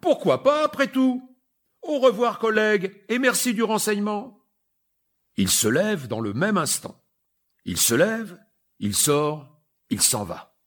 Pourquoi 0.00 0.42
pas, 0.42 0.64
après 0.64 0.88
tout? 0.88 1.38
Au 1.82 2.00
revoir, 2.00 2.40
collègue, 2.40 3.04
et 3.08 3.20
merci 3.20 3.54
du 3.54 3.62
renseignement. 3.62 4.44
Il 5.36 5.48
se 5.48 5.68
lève 5.68 6.08
dans 6.08 6.20
le 6.20 6.32
même 6.32 6.58
instant. 6.58 7.00
Il 7.64 7.78
se 7.78 7.94
lève, 7.94 8.40
il 8.80 8.96
sort, 8.96 9.62
il 9.88 10.02
s'en 10.02 10.24
va. 10.24 10.58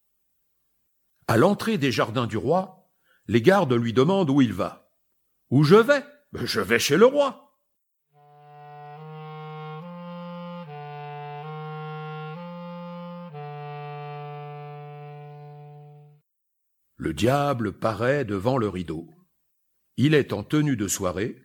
À 1.27 1.35
l'entrée 1.35 1.77
des 1.77 1.91
jardins 1.91 2.25
du 2.25 2.37
roi, 2.37 2.89
les 3.25 3.41
gardes 3.41 3.73
lui 3.73 3.91
demandent 3.91 4.29
où 4.29 4.39
il 4.39 4.53
va. 4.53 4.86
Où 5.49 5.63
je 5.63 5.75
vais? 5.75 6.03
Je 6.33 6.59
vais 6.59 6.79
chez 6.79 6.97
le 6.97 7.05
roi. 7.05 7.43
Le 16.97 17.13
diable 17.13 17.79
paraît 17.79 18.25
devant 18.25 18.57
le 18.57 18.67
rideau. 18.67 19.09
Il 19.95 20.13
est 20.13 20.33
en 20.33 20.43
tenue 20.43 20.75
de 20.75 20.87
soirée, 20.87 21.37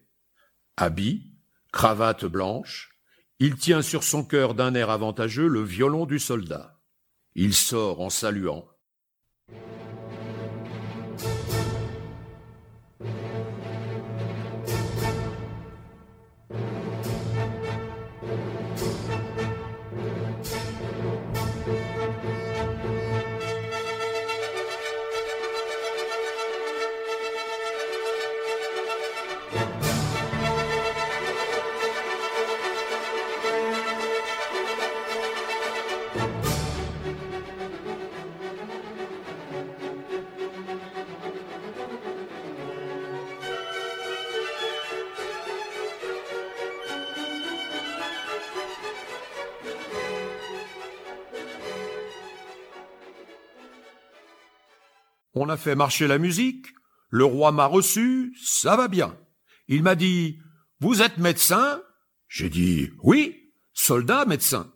habit, 0.77 1.39
cravate 1.73 2.25
blanche, 2.25 2.99
il 3.39 3.57
tient 3.57 3.83
sur 3.83 4.03
son 4.03 4.25
cœur 4.25 4.55
d'un 4.55 4.75
air 4.75 4.91
avantageux 4.91 5.47
le 5.47 5.63
violon 5.63 6.07
du 6.07 6.19
soldat. 6.19 6.81
Il 7.35 7.55
sort 7.55 8.01
en 8.01 8.11
saluant. 8.11 8.72
On 55.35 55.49
a 55.49 55.57
fait 55.57 55.75
marcher 55.75 56.07
la 56.07 56.19
musique, 56.19 56.67
le 57.09 57.25
roi 57.25 57.53
m'a 57.53 57.67
reçu, 57.67 58.37
ça 58.43 58.77
va 58.77 58.89
bien. 58.89 59.17
Il 59.69 59.83
m'a 59.83 59.95
dit 59.95 60.39
Vous 60.81 61.03
êtes 61.03 61.19
médecin? 61.19 61.83
J'ai 62.29 62.51
dit 62.51 62.91
Oui, 63.03 63.53
soldat 63.73 64.25
médecin. 64.25 64.73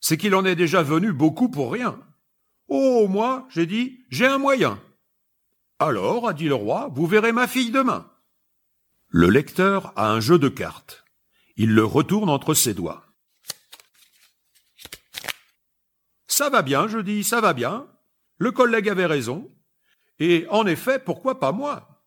C'est 0.00 0.16
qu'il 0.16 0.34
en 0.34 0.44
est 0.44 0.56
déjà 0.56 0.82
venu 0.82 1.12
beaucoup 1.12 1.48
pour 1.48 1.72
rien. 1.72 2.00
Oh, 2.68 3.06
moi, 3.08 3.46
j'ai 3.50 3.66
dit, 3.66 4.04
j'ai 4.08 4.26
un 4.26 4.38
moyen. 4.38 4.82
Alors, 5.78 6.28
a 6.28 6.32
dit 6.32 6.48
le 6.48 6.54
roi, 6.54 6.90
vous 6.94 7.06
verrez 7.06 7.32
ma 7.32 7.46
fille 7.46 7.70
demain. 7.70 8.10
Le 9.08 9.28
lecteur 9.28 9.92
a 9.96 10.10
un 10.10 10.20
jeu 10.20 10.38
de 10.38 10.48
cartes. 10.48 11.04
Il 11.56 11.74
le 11.74 11.84
retourne 11.84 12.30
entre 12.30 12.54
ses 12.54 12.74
doigts. 12.74 13.04
Ça 16.26 16.48
va 16.48 16.62
bien, 16.62 16.88
je 16.88 16.98
dis, 16.98 17.24
ça 17.24 17.40
va 17.40 17.52
bien. 17.52 17.86
Le 18.38 18.52
collègue 18.52 18.88
avait 18.88 19.06
raison. 19.06 19.54
Et 20.24 20.46
en 20.50 20.66
effet, 20.66 21.00
pourquoi 21.00 21.40
pas 21.40 21.50
moi? 21.50 22.00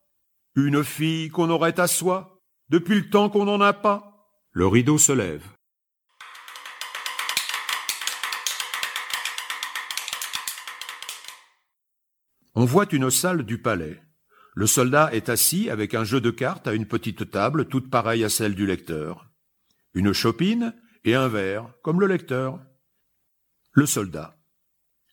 Une 0.56 0.86
fille 0.86 1.28
qu'on 1.28 1.50
aurait 1.50 1.82
à 1.82 1.86
soi, 1.86 2.42
depuis 2.70 2.96
le 2.96 3.10
temps 3.10 3.30
qu'on 3.30 3.44
n'en 3.44 3.60
a 3.60 3.74
pas. 3.74 4.32
Le 4.52 4.66
rideau 4.68 4.98
se 4.98 5.12
lève. 5.12 5.46
On 12.54 12.64
voit 12.64 12.86
une 12.94 13.12
salle 13.12 13.44
du 13.44 13.62
palais. 13.62 14.02
Le 14.54 14.66
soldat 14.66 15.10
est 15.12 15.28
assis 15.28 15.70
avec 15.70 15.94
un 15.94 16.06
jeu 16.06 16.22
de 16.22 16.32
cartes 16.32 16.70
à 16.70 16.74
une 16.74 16.88
petite 16.88 17.30
table 17.30 17.68
toute 17.68 17.90
pareille 17.90 18.24
à 18.24 18.30
celle 18.30 18.56
du 18.56 18.66
lecteur. 18.66 19.30
Une 19.94 20.14
chopine 20.14 20.74
et 21.04 21.16
un 21.16 21.28
verre, 21.28 21.70
comme 21.84 22.00
le 22.00 22.08
lecteur. 22.08 22.62
Le 23.74 23.86
soldat. 23.86 24.38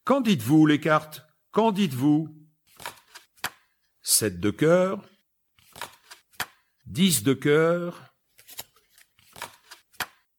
Qu'en 0.05 0.21
dites-vous, 0.21 0.67
les 0.67 0.79
cartes? 0.79 1.27
Qu'en 1.51 1.73
dites-vous? 1.73 2.42
7 4.05 4.41
de 4.41 4.51
cœur, 4.51 5.09
10 6.87 7.23
de 7.23 7.35
cœur, 7.35 8.13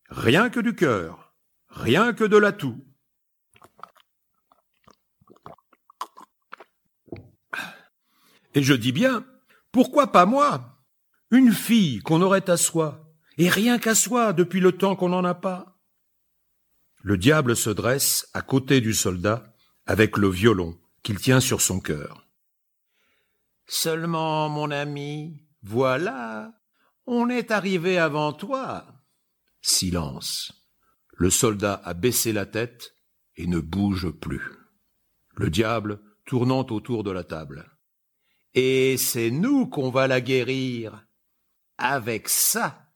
rien 0.10 0.50
que 0.50 0.60
du 0.60 0.76
cœur, 0.76 1.34
rien 1.70 2.14
que 2.14 2.26
de 2.26 2.36
l'atout. 2.36 2.86
Et 8.54 8.62
je 8.62 8.74
dis 8.74 8.92
bien, 8.92 9.26
pourquoi 9.72 10.12
pas 10.12 10.26
moi 10.26 10.78
Une 11.32 11.54
fille 11.54 12.00
qu'on 12.00 12.22
aurait 12.22 12.50
à 12.50 12.58
soi, 12.58 13.16
et 13.38 13.48
rien 13.50 13.80
qu'à 13.80 13.96
soi 13.96 14.34
depuis 14.34 14.60
le 14.60 14.74
temps 14.74 14.98
qu'on 14.98 15.10
n'en 15.10 15.24
a 15.24 15.36
pas? 15.36 15.80
Le 17.02 17.18
diable 17.18 17.56
se 17.56 17.70
dresse 17.70 18.30
à 18.34 18.42
côté 18.42 18.82
du 18.82 18.94
soldat 18.94 19.56
avec 19.86 20.18
le 20.18 20.30
violon 20.30 20.78
qu'il 21.02 21.18
tient 21.18 21.40
sur 21.40 21.62
son 21.62 21.80
cœur. 21.80 22.23
Seulement, 23.66 24.50
mon 24.50 24.72
ami, 24.72 25.48
voilà, 25.62 26.54
on 27.06 27.30
est 27.30 27.52
arrivé 27.52 27.98
avant 27.98 28.34
toi. 28.34 28.86
Silence. 29.62 30.52
Le 31.12 31.30
soldat 31.30 31.82
a 31.84 31.94
baissé 31.94 32.34
la 32.34 32.46
tête 32.46 32.96
et 33.36 33.48
ne 33.48 33.60
bouge 33.60 34.10
plus. 34.12 34.44
Le 35.36 35.50
diable 35.50 36.02
tournant 36.26 36.66
autour 36.70 37.04
de 37.04 37.12
la 37.12 37.24
table. 37.24 37.70
Et 38.54 38.98
c'est 38.98 39.32
nous 39.32 39.68
qu'on 39.68 39.90
va 39.90 40.08
la 40.08 40.22
guérir. 40.22 41.06
Avec 41.78 42.30
ça. 42.30 42.92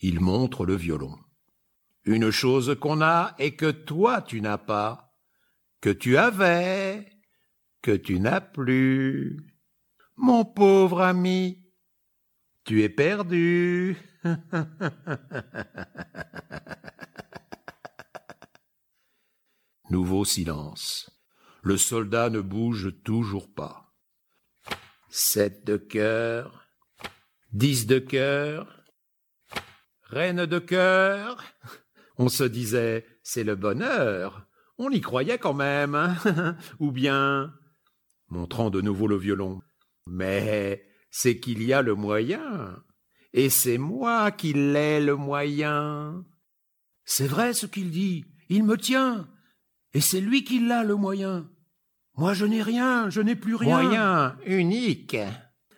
Il 0.00 0.20
montre 0.20 0.66
le 0.66 0.74
violon. 0.74 1.16
Une 2.04 2.30
chose 2.30 2.76
qu'on 2.78 3.00
a 3.00 3.34
et 3.38 3.56
que 3.56 3.70
toi 3.70 4.22
tu 4.22 4.40
n'as 4.40 4.58
pas, 4.58 5.16
que 5.80 5.90
tu 5.90 6.16
avais, 6.16 7.10
que 7.82 7.92
tu 7.92 8.20
n'as 8.20 8.40
plus. 8.40 9.55
Mon 10.16 10.46
pauvre 10.46 11.02
ami, 11.02 11.62
tu 12.64 12.82
es 12.82 12.88
perdu. 12.88 13.98
Nouveau 19.90 20.24
silence. 20.24 21.10
Le 21.62 21.76
soldat 21.76 22.30
ne 22.30 22.40
bouge 22.40 22.94
toujours 23.04 23.52
pas. 23.52 23.92
Sept 25.10 25.66
de 25.66 25.76
cœur, 25.76 26.66
dix 27.52 27.86
de 27.86 27.98
cœur, 27.98 28.82
reine 30.04 30.46
de 30.46 30.58
cœur. 30.58 31.44
On 32.16 32.30
se 32.30 32.44
disait, 32.44 33.06
c'est 33.22 33.44
le 33.44 33.54
bonheur. 33.54 34.46
On 34.78 34.90
y 34.90 35.02
croyait 35.02 35.38
quand 35.38 35.54
même. 35.54 36.16
Ou 36.80 36.90
bien, 36.90 37.52
montrant 38.28 38.70
de 38.70 38.80
nouveau 38.80 39.08
le 39.08 39.16
violon, 39.16 39.60
mais 40.06 40.84
c'est 41.10 41.38
qu'il 41.38 41.62
y 41.62 41.72
a 41.72 41.82
le 41.82 41.94
moyen, 41.94 42.82
et 43.32 43.50
c'est 43.50 43.78
moi 43.78 44.30
qui 44.30 44.52
l'ai 44.52 45.00
le 45.00 45.16
moyen. 45.16 46.24
C'est 47.04 47.26
vrai 47.26 47.52
ce 47.52 47.66
qu'il 47.66 47.90
dit, 47.90 48.24
il 48.48 48.64
me 48.64 48.76
tient, 48.76 49.28
et 49.92 50.00
c'est 50.00 50.20
lui 50.20 50.44
qui 50.44 50.60
l'a 50.60 50.84
le 50.84 50.94
moyen. 50.94 51.48
Moi 52.14 52.34
je 52.34 52.46
n'ai 52.46 52.62
rien, 52.62 53.10
je 53.10 53.20
n'ai 53.20 53.36
plus 53.36 53.54
rien. 53.54 53.82
Moyen 53.82 54.36
unique, 54.46 55.16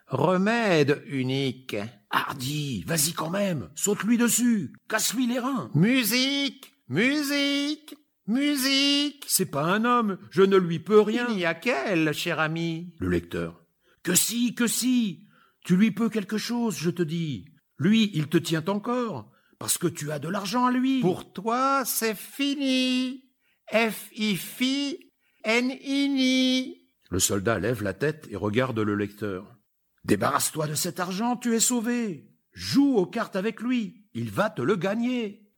remède 0.07 1.03
unique. 1.07 1.77
Hardi, 2.11 2.85
vas-y 2.85 3.13
quand 3.13 3.29
même, 3.29 3.69
saute-lui 3.75 4.17
dessus, 4.17 4.73
casse-lui 4.89 5.27
les 5.27 5.39
reins. 5.39 5.71
Musique, 5.75 6.73
musique, 6.89 7.95
musique. 8.27 9.25
C'est 9.29 9.51
pas 9.51 9.65
un 9.65 9.85
homme, 9.85 10.19
je 10.31 10.43
ne 10.43 10.57
lui 10.57 10.79
peux 10.79 11.01
rien. 11.01 11.27
Il 11.29 11.37
n'y 11.37 11.45
a 11.45 11.55
qu'elle, 11.55 12.13
cher 12.15 12.41
ami. 12.41 12.95
Le 12.99 13.11
lecteur. 13.11 13.63
Que 14.09 14.15
si, 14.15 14.55
que 14.55 14.67
si. 14.67 15.29
Tu 15.67 15.77
lui 15.77 15.91
peux 15.91 16.09
quelque 16.09 16.39
chose, 16.39 16.79
je 16.79 16.89
te 16.89 17.03
dis. 17.03 17.45
Lui, 17.77 18.11
il 18.15 18.29
te 18.29 18.39
tient 18.39 18.65
encore, 18.69 19.31
parce 19.59 19.77
que 19.77 19.87
tu 19.87 20.11
as 20.11 20.19
de 20.19 20.31
l'argent 20.31 20.65
à 20.65 20.73
lui. 20.73 21.03
Pour 21.03 21.31
toi, 21.31 21.85
c'est 21.85 22.17
fini. 22.17 23.29
F-I-F-I-N-I-N-I. 23.71 24.49
Le 27.11 27.19
soldat 27.19 27.59
lève 27.59 27.83
la 27.83 27.93
tête 27.93 28.27
et 28.31 28.37
regarde 28.37 28.79
le 28.79 28.95
lecteur. 28.95 29.59
Débarrasse-toi 30.05 30.69
de 30.69 30.75
cet 30.75 31.01
argent, 31.01 31.37
tu 31.37 31.55
es 31.55 31.61
sauvé. 31.61 32.31
Joue 32.53 32.97
aux 32.97 33.05
cartes 33.05 33.37
avec 33.37 33.61
lui, 33.61 34.07
il 34.15 34.31
va 34.31 34.49
te 34.49 34.63
le 34.63 34.77
gagner. 34.77 35.53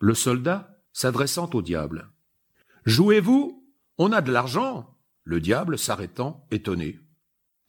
Le 0.00 0.14
soldat, 0.14 0.82
s'adressant 0.92 1.48
au 1.54 1.62
diable. 1.62 2.10
Jouez-vous? 2.84 3.64
On 3.96 4.10
a 4.10 4.22
de 4.22 4.32
l'argent. 4.32 4.98
Le 5.22 5.40
diable 5.40 5.78
s'arrêtant, 5.78 6.48
étonné. 6.50 6.98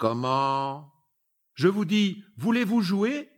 Comment? 0.01 0.91
Je 1.53 1.67
vous 1.67 1.85
dis, 1.85 2.23
voulez-vous 2.35 2.81
jouer? 2.81 3.29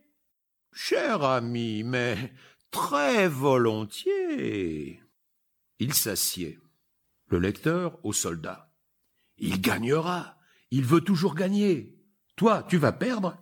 Cher 0.72 1.22
ami, 1.22 1.82
mais 1.82 2.32
très 2.70 3.28
volontiers. 3.28 5.02
Il 5.78 5.92
s'assied. 5.92 6.58
Le 7.26 7.38
lecteur 7.38 8.02
au 8.02 8.14
soldat. 8.14 8.72
Il 9.36 9.60
gagnera. 9.60 10.38
Il 10.70 10.86
veut 10.86 11.02
toujours 11.02 11.34
gagner. 11.34 12.02
Toi, 12.34 12.62
tu 12.62 12.78
vas 12.78 12.92
perdre, 12.92 13.38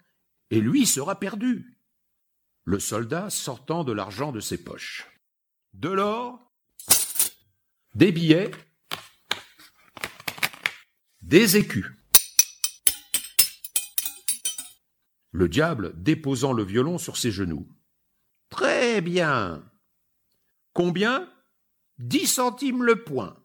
et 0.51 0.61
lui 0.61 0.85
sera 0.85 1.21
perdu. 1.21 1.79
Le 2.65 2.81
soldat 2.81 3.31
sortant 3.31 3.85
de 3.85 3.93
l'argent 3.93 4.33
de 4.33 4.41
ses 4.41 4.59
poches. 4.59 5.07
De 5.75 5.91
l'or, 5.91 6.53
des 7.95 8.11
billets, 8.11 8.51
des 11.23 11.57
écus. 11.57 11.87
Le 15.33 15.49
diable 15.49 15.95
déposant 15.97 16.53
le 16.53 16.63
violon 16.63 16.99
sur 16.99 17.17
ses 17.17 17.31
genoux. 17.31 17.67
Très 18.51 19.01
bien. 19.01 19.65
Combien? 20.75 21.29
Dix 21.99 22.27
centimes 22.27 22.85
le 22.85 23.03
point. 23.03 23.37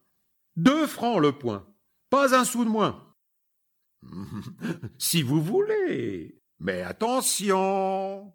Deux 0.57 0.85
francs 0.85 1.21
le 1.21 1.31
point. 1.31 1.65
Pas 2.09 2.35
un 2.35 2.43
sou 2.43 2.65
de 2.65 2.69
moins. 2.69 3.15
si 4.97 5.21
vous 5.21 5.41
voulez. 5.41 6.41
Mais 6.59 6.81
attention. 6.81 8.33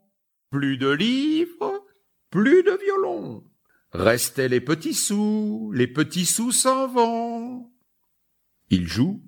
Plus 0.50 0.78
de 0.78 0.88
livres, 0.88 1.84
plus 2.30 2.62
de 2.62 2.78
violons. 2.84 3.44
Restaient 3.92 4.48
les 4.48 4.60
petits 4.60 4.94
sous, 4.94 5.70
les 5.74 5.86
petits 5.86 6.26
sous 6.26 6.52
s'en 6.52 6.88
vont. 6.88 7.70
Il 8.70 8.88
joue, 8.88 9.22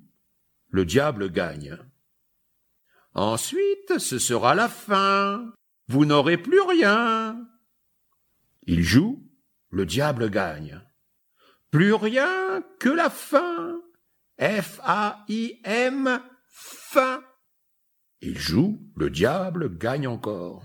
le 0.69 0.87
diable 0.87 1.31
gagne. 1.31 1.79
Ensuite, 3.15 3.99
ce 3.99 4.19
sera 4.19 4.55
la 4.55 4.69
fin. 4.69 5.53
Vous 5.87 6.05
n'aurez 6.05 6.37
plus 6.37 6.61
rien. 6.61 7.49
Il 8.67 8.83
joue, 8.83 9.23
le 9.71 9.87
diable 9.87 10.31
gagne. 10.31 10.81
Plus 11.71 11.95
rien 11.95 12.65
que 12.81 12.89
la 12.89 13.11
fin. 13.11 13.81
F-A-I-M, 14.41 16.21
fin. 16.49 17.23
Il 18.21 18.39
joue, 18.39 18.81
le 18.97 19.11
diable 19.11 19.79
gagne 19.79 20.09
encore. 20.09 20.65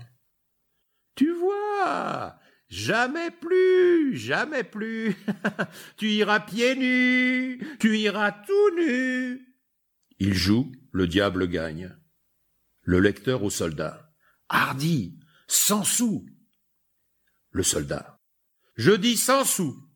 Tu 1.14 1.32
vois, 1.32 2.36
jamais 2.68 3.30
plus, 3.30 4.16
jamais 4.16 4.64
plus. 4.64 5.16
tu 5.96 6.10
iras 6.10 6.40
pieds 6.40 6.74
nus, 6.74 7.76
tu 7.78 7.96
iras 7.98 8.32
tout 8.32 8.76
nu. 8.76 9.54
Il 10.18 10.34
joue, 10.34 10.72
le 10.92 11.06
diable 11.06 11.46
gagne. 11.46 11.99
Le 12.90 12.98
lecteur 12.98 13.44
au 13.44 13.50
soldat. 13.50 14.10
Hardi, 14.48 15.16
cent 15.46 15.84
sous. 15.84 16.26
Le 17.52 17.62
soldat. 17.62 18.18
Je 18.74 18.90
dis 18.90 19.16
cent 19.16 19.44
sous. 19.44 19.88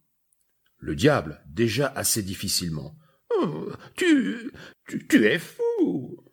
Le 0.79 0.95
diable, 0.95 1.43
déjà 1.49 1.89
assez 1.89 2.23
difficilement. 2.23 2.97
Oh, 3.35 3.73
tu, 3.97 4.49
tu, 4.87 5.09
tu 5.09 5.27
es 5.27 5.41
fou. 5.41 6.25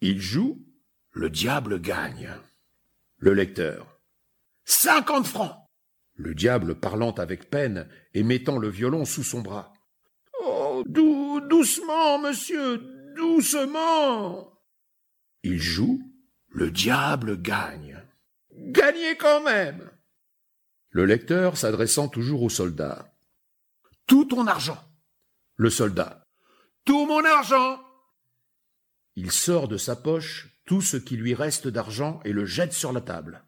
Il 0.00 0.20
joue, 0.20 0.64
le 1.10 1.28
diable 1.28 1.80
gagne. 1.80 2.32
Le 3.16 3.34
lecteur. 3.34 4.00
Cinquante 4.64 5.26
francs. 5.26 5.56
Le 6.14 6.36
diable 6.36 6.78
parlant 6.78 7.14
avec 7.14 7.50
peine 7.50 7.90
et 8.14 8.22
mettant 8.22 8.58
le 8.58 8.68
violon 8.68 9.04
sous 9.04 9.24
son 9.24 9.40
bras. 9.40 9.72
Oh, 10.40 10.84
doucement, 10.86 12.20
monsieur, 12.20 12.78
doucement. 13.16 14.54
Il 15.50 15.58
joue, 15.58 16.02
le 16.50 16.70
diable 16.70 17.40
gagne. 17.40 18.04
Gagnez 18.52 19.16
quand 19.16 19.42
même. 19.42 19.90
Le 20.90 21.06
lecteur 21.06 21.56
s'adressant 21.56 22.06
toujours 22.08 22.42
au 22.42 22.50
soldat. 22.50 23.14
Tout 24.06 24.26
ton 24.26 24.46
argent. 24.46 24.78
Le 25.56 25.70
soldat. 25.70 26.22
Tout 26.84 27.06
mon 27.06 27.24
argent. 27.24 27.80
Il 29.16 29.32
sort 29.32 29.68
de 29.68 29.78
sa 29.78 29.96
poche 29.96 30.60
tout 30.66 30.82
ce 30.82 30.98
qui 30.98 31.16
lui 31.16 31.32
reste 31.32 31.66
d'argent 31.66 32.20
et 32.26 32.34
le 32.34 32.44
jette 32.44 32.74
sur 32.74 32.92
la 32.92 33.00
table. 33.00 33.42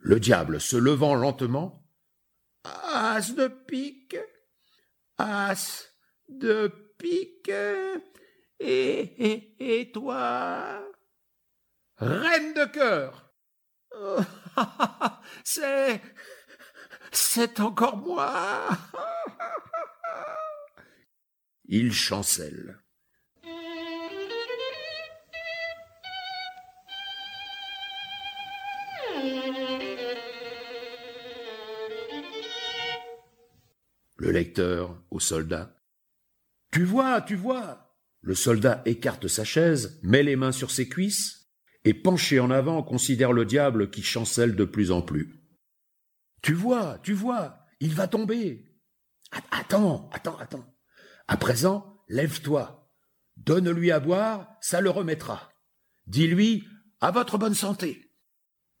Le 0.00 0.18
diable, 0.18 0.60
se 0.60 0.76
levant 0.76 1.14
lentement. 1.14 1.88
As 2.64 3.36
de 3.36 3.46
pique. 3.46 4.18
As 5.16 5.86
de 6.28 6.72
pique. 6.98 7.52
Et, 8.60 9.90
toi? 9.92 10.80
Reine 11.96 12.54
de 12.54 12.64
cœur 12.66 13.26
C'est. 15.44 16.00
C'est 17.12 17.60
encore 17.60 17.96
moi 17.96 18.64
Il 21.64 21.92
chancelle. 21.92 22.78
Le 34.16 34.30
lecteur 34.30 35.02
au 35.10 35.18
soldat. 35.18 35.74
Tu 36.72 36.84
vois, 36.84 37.22
tu 37.22 37.36
vois. 37.36 37.89
Le 38.22 38.34
soldat 38.34 38.82
écarte 38.84 39.28
sa 39.28 39.44
chaise, 39.44 39.98
met 40.02 40.22
les 40.22 40.36
mains 40.36 40.52
sur 40.52 40.70
ses 40.70 40.88
cuisses, 40.88 41.50
et 41.84 41.94
penché 41.94 42.40
en 42.40 42.50
avant 42.50 42.82
considère 42.82 43.32
le 43.32 43.44
diable 43.44 43.90
qui 43.90 44.02
chancelle 44.02 44.54
de 44.54 44.64
plus 44.64 44.90
en 44.90 45.02
plus. 45.02 45.40
Tu 46.42 46.52
vois, 46.52 46.98
tu 47.02 47.12
vois, 47.12 47.66
il 47.80 47.94
va 47.94 48.08
tomber. 48.08 48.70
Attends, 49.50 50.10
attends, 50.12 50.36
attends. 50.38 50.74
À 51.28 51.36
présent, 51.36 52.02
lève-toi. 52.08 52.92
Donne-lui 53.36 53.90
à 53.90 54.00
boire, 54.00 54.48
ça 54.60 54.80
le 54.80 54.90
remettra. 54.90 55.52
Dis-lui 56.06 56.66
à 57.00 57.10
votre 57.10 57.38
bonne 57.38 57.54
santé. 57.54 58.12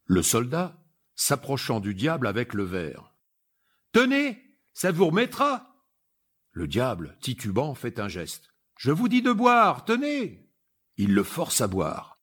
Le 0.04 0.22
soldat, 0.22 0.76
s'approchant 1.14 1.80
du 1.80 1.94
diable 1.94 2.26
avec 2.26 2.52
le 2.54 2.64
verre. 2.64 3.14
Tenez, 3.92 4.42
ça 4.72 4.92
vous 4.92 5.06
remettra. 5.06 5.86
Le 6.50 6.66
diable, 6.66 7.16
titubant, 7.20 7.74
fait 7.74 8.00
un 8.00 8.08
geste. 8.08 8.49
Je 8.80 8.90
vous 8.90 9.08
dis 9.08 9.20
de 9.20 9.30
boire, 9.30 9.84
tenez. 9.84 10.48
Il 10.96 11.12
le 11.12 11.22
force 11.22 11.60
à 11.60 11.68
boire. 11.68 12.18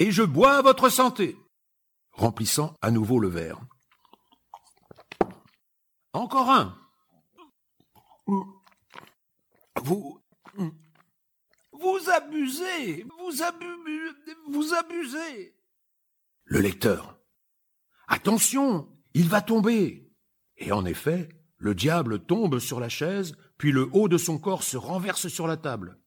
Et 0.00 0.10
je 0.10 0.24
bois 0.24 0.56
à 0.56 0.62
votre 0.62 0.88
santé, 0.88 1.36
remplissant 2.10 2.74
à 2.82 2.90
nouveau 2.90 3.20
le 3.20 3.28
verre. 3.28 3.60
Encore 6.12 6.50
un. 6.50 6.76
Vous. 9.84 10.20
Vous 11.70 12.10
abusez. 12.10 13.04
Vous 13.04 13.42
abusez. 13.44 14.34
Vous 14.48 14.74
abusez. 14.74 15.56
Le 16.46 16.58
lecteur. 16.58 17.16
Attention, 18.08 18.92
il 19.14 19.28
va 19.28 19.40
tomber. 19.40 20.12
Et 20.56 20.72
en 20.72 20.84
effet, 20.84 21.28
le 21.58 21.74
diable 21.74 22.20
tombe 22.20 22.58
sur 22.58 22.80
la 22.80 22.88
chaise, 22.88 23.34
puis 23.58 23.72
le 23.72 23.88
haut 23.92 24.08
de 24.08 24.18
son 24.18 24.38
corps 24.38 24.62
se 24.62 24.76
renverse 24.76 25.28
sur 25.28 25.46
la 25.46 25.56
table. 25.56 25.98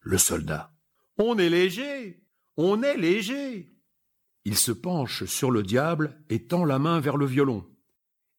Le 0.00 0.18
soldat. 0.18 0.72
On 1.18 1.38
est 1.38 1.50
léger. 1.50 2.22
On 2.56 2.82
est 2.82 2.96
léger. 2.96 3.74
Il 4.44 4.56
se 4.56 4.72
penche 4.72 5.24
sur 5.24 5.50
le 5.50 5.62
diable 5.62 6.18
et 6.30 6.46
tend 6.46 6.64
la 6.64 6.78
main 6.78 7.00
vers 7.00 7.16
le 7.16 7.26
violon. 7.26 7.66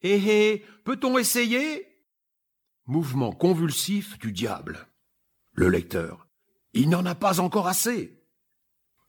Eh 0.02 0.16
eh, 0.16 0.66
peut-on 0.86 1.18
essayer? 1.18 1.86
Mouvement 2.86 3.32
convulsif 3.32 4.18
du 4.18 4.32
diable. 4.32 4.88
Le 5.54 5.70
lecteur. 5.70 6.28
Il 6.74 6.90
n'en 6.90 7.06
a 7.06 7.16
pas 7.16 7.40
encore 7.40 7.68
assez. 7.68 8.24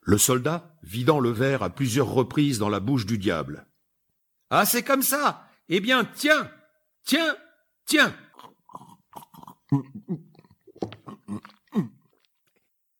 Le 0.01 0.17
soldat, 0.17 0.75
vidant 0.83 1.19
le 1.19 1.29
verre 1.29 1.63
à 1.63 1.69
plusieurs 1.69 2.11
reprises 2.11 2.59
dans 2.59 2.69
la 2.69 2.79
bouche 2.79 3.05
du 3.05 3.17
diable. 3.17 3.67
Ah, 4.49 4.65
c'est 4.65 4.83
comme 4.83 5.03
ça. 5.03 5.47
Eh 5.69 5.79
bien, 5.79 6.03
tiens, 6.03 6.51
tiens, 7.03 7.35
tiens. 7.85 8.15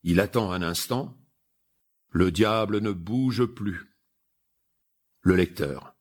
Il 0.04 0.20
attend 0.20 0.52
un 0.52 0.62
instant. 0.62 1.18
Le 2.10 2.32
diable 2.32 2.80
ne 2.80 2.92
bouge 2.92 3.46
plus. 3.46 3.98
Le 5.22 5.36
lecteur. 5.36 5.96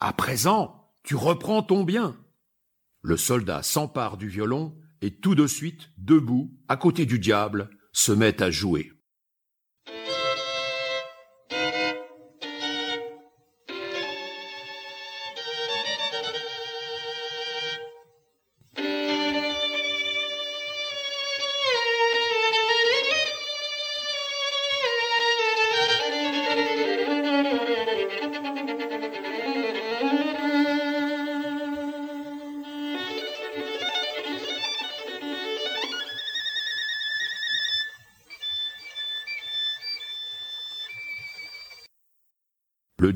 À 0.00 0.12
présent, 0.12 0.92
tu 1.04 1.14
reprends 1.14 1.62
ton 1.62 1.84
bien. 1.84 2.16
Le 3.02 3.16
soldat 3.16 3.62
s'empare 3.62 4.16
du 4.16 4.28
violon 4.28 4.78
et 5.00 5.14
tout 5.20 5.34
de 5.34 5.46
suite, 5.46 5.90
debout, 5.96 6.52
à 6.66 6.76
côté 6.76 7.06
du 7.06 7.18
diable, 7.18 7.70
se 7.92 8.12
met 8.12 8.42
à 8.42 8.50
jouer. 8.50 8.92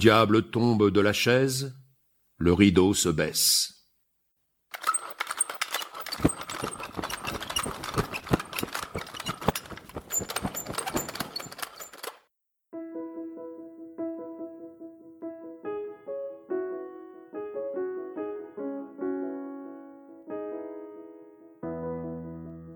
Diable 0.02 0.42
tombe 0.50 0.90
de 0.90 1.00
la 1.00 1.12
chaise, 1.12 1.76
le 2.36 2.52
rideau 2.52 2.92
se 2.92 3.08
baisse. 3.08 3.86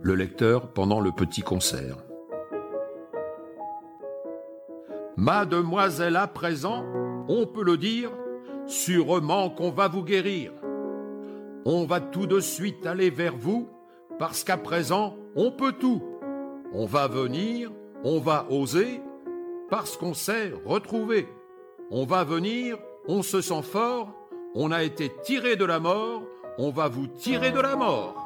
Le 0.01 0.15
lecteur 0.15 0.73
pendant 0.73 1.01
le 1.01 1.11
petit 1.11 1.43
concert. 1.43 1.97
Mademoiselle 5.17 6.15
à 6.15 6.29
présent, 6.29 6.85
on 7.29 7.47
peut 7.47 7.65
le 7.65 7.77
dire, 7.77 8.11
sûrement 8.67 9.51
qu'on 9.51 9.71
va 9.71 9.89
vous 9.89 10.03
guérir. 10.03 10.53
On 11.65 11.85
va 11.85 12.01
tout 12.01 12.27
de 12.27 12.41
suite 12.41 12.87
aller 12.87 13.11
vers 13.11 13.37
vous, 13.37 13.69
parce 14.19 14.45
qu'à 14.45 14.57
présent, 14.57 15.17
on 15.35 15.51
peut 15.51 15.73
tout. 15.73 16.03
On 16.73 16.87
va 16.87 17.09
venir, 17.09 17.71
on 18.05 18.19
va 18.21 18.47
oser, 18.51 19.01
parce 19.71 19.97
qu'on 19.97 20.15
sait 20.15 20.53
retrouver. 20.65 21.29
On 21.91 22.05
va 22.05 22.25
venir, 22.25 22.79
on 23.09 23.23
se 23.23 23.41
sent 23.41 23.63
fort, 23.63 24.13
on 24.55 24.71
a 24.73 24.83
été 24.83 25.13
tiré 25.23 25.57
de 25.57 25.65
la 25.65 25.79
mort, 25.79 26.23
on 26.59 26.71
va 26.71 26.89
vous 26.89 27.07
tirer 27.07 27.53
de 27.53 27.61
la 27.61 27.77
mort. 27.77 28.26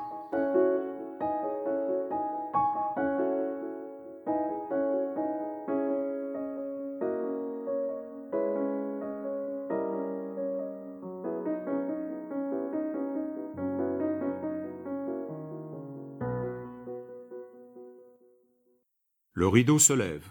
Rideau 19.50 19.78
se 19.78 19.92
lève. 19.92 20.26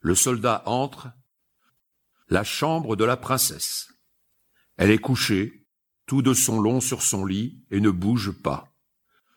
Le 0.00 0.14
soldat 0.14 0.62
entre. 0.66 1.08
La 2.28 2.44
chambre 2.44 2.94
de 2.94 3.04
la 3.04 3.16
princesse. 3.16 3.88
Elle 4.76 4.90
est 4.90 4.98
couchée, 4.98 5.66
tout 6.06 6.22
de 6.22 6.34
son 6.34 6.60
long 6.60 6.80
sur 6.80 7.02
son 7.02 7.24
lit, 7.24 7.64
et 7.70 7.80
ne 7.80 7.90
bouge 7.90 8.30
pas. 8.30 8.68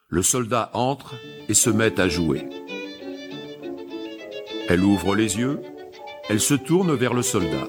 Le 0.08 0.22
soldat 0.22 0.70
entre 0.74 1.16
et 1.48 1.54
se 1.54 1.70
met 1.70 2.00
à 2.00 2.10
jouer. 2.10 2.48
Elle 4.68 4.84
ouvre 4.84 5.16
les 5.16 5.38
yeux, 5.38 5.62
elle 6.30 6.42
se 6.42 6.54
tourne 6.54 6.94
vers 6.94 7.14
le 7.14 7.24
soldat. 7.24 7.68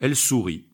Elle 0.00 0.14
sourit. 0.14 0.68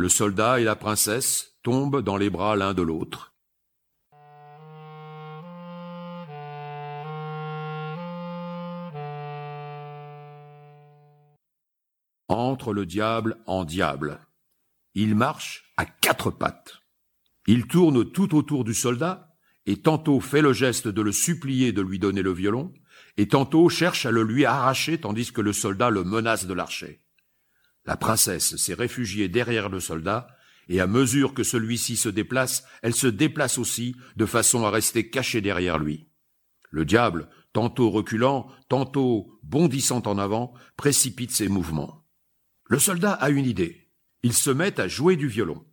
Le 0.00 0.08
soldat 0.08 0.58
et 0.58 0.64
la 0.64 0.74
princesse 0.74 1.58
tombent 1.62 2.00
dans 2.00 2.16
les 2.16 2.30
bras 2.30 2.56
l'un 2.56 2.72
de 2.72 2.80
l'autre. 2.80 3.34
Entre 12.28 12.72
le 12.72 12.86
diable 12.86 13.38
en 13.46 13.64
diable. 13.64 14.20
Il 14.94 15.14
marche 15.14 15.72
à 15.76 15.86
quatre 15.86 16.30
pattes. 16.30 16.80
Il 17.46 17.66
tourne 17.66 18.10
tout 18.10 18.34
autour 18.34 18.64
du 18.64 18.74
soldat, 18.74 19.34
et 19.66 19.80
tantôt 19.80 20.20
fait 20.20 20.42
le 20.42 20.52
geste 20.52 20.88
de 20.88 21.02
le 21.02 21.12
supplier 21.12 21.72
de 21.72 21.82
lui 21.82 21.98
donner 21.98 22.22
le 22.22 22.32
violon, 22.32 22.72
et 23.16 23.28
tantôt 23.28 23.68
cherche 23.68 24.06
à 24.06 24.10
le 24.10 24.22
lui 24.22 24.44
arracher 24.44 24.98
tandis 24.98 25.32
que 25.32 25.40
le 25.40 25.52
soldat 25.52 25.90
le 25.90 26.04
menace 26.04 26.46
de 26.46 26.54
l'archer. 26.54 27.00
La 27.84 27.96
princesse 27.96 28.56
s'est 28.56 28.74
réfugiée 28.74 29.28
derrière 29.28 29.68
le 29.68 29.80
soldat, 29.80 30.28
et 30.68 30.80
à 30.80 30.86
mesure 30.86 31.32
que 31.32 31.42
celui-ci 31.42 31.96
se 31.96 32.08
déplace, 32.08 32.64
elle 32.82 32.94
se 32.94 33.06
déplace 33.06 33.58
aussi, 33.58 33.96
de 34.16 34.26
façon 34.26 34.64
à 34.64 34.70
rester 34.70 35.08
cachée 35.08 35.40
derrière 35.40 35.78
lui. 35.78 36.08
Le 36.70 36.84
diable, 36.84 37.30
tantôt 37.52 37.90
reculant, 37.90 38.50
tantôt 38.68 39.38
bondissant 39.42 40.02
en 40.06 40.18
avant, 40.18 40.52
précipite 40.76 41.30
ses 41.30 41.48
mouvements. 41.48 42.04
Le 42.70 42.78
soldat 42.78 43.12
a 43.12 43.30
une 43.30 43.46
idée. 43.46 43.88
Il 44.22 44.34
se 44.34 44.50
met 44.50 44.78
à 44.78 44.88
jouer 44.88 45.16
du 45.16 45.26
violon. 45.26 45.64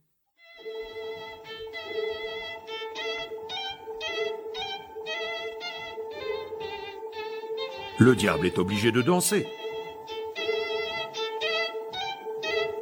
Le 7.99 8.15
diable 8.15 8.45
est 8.45 8.57
obligé 8.59 8.93
de 8.93 9.01
danser. 9.01 9.45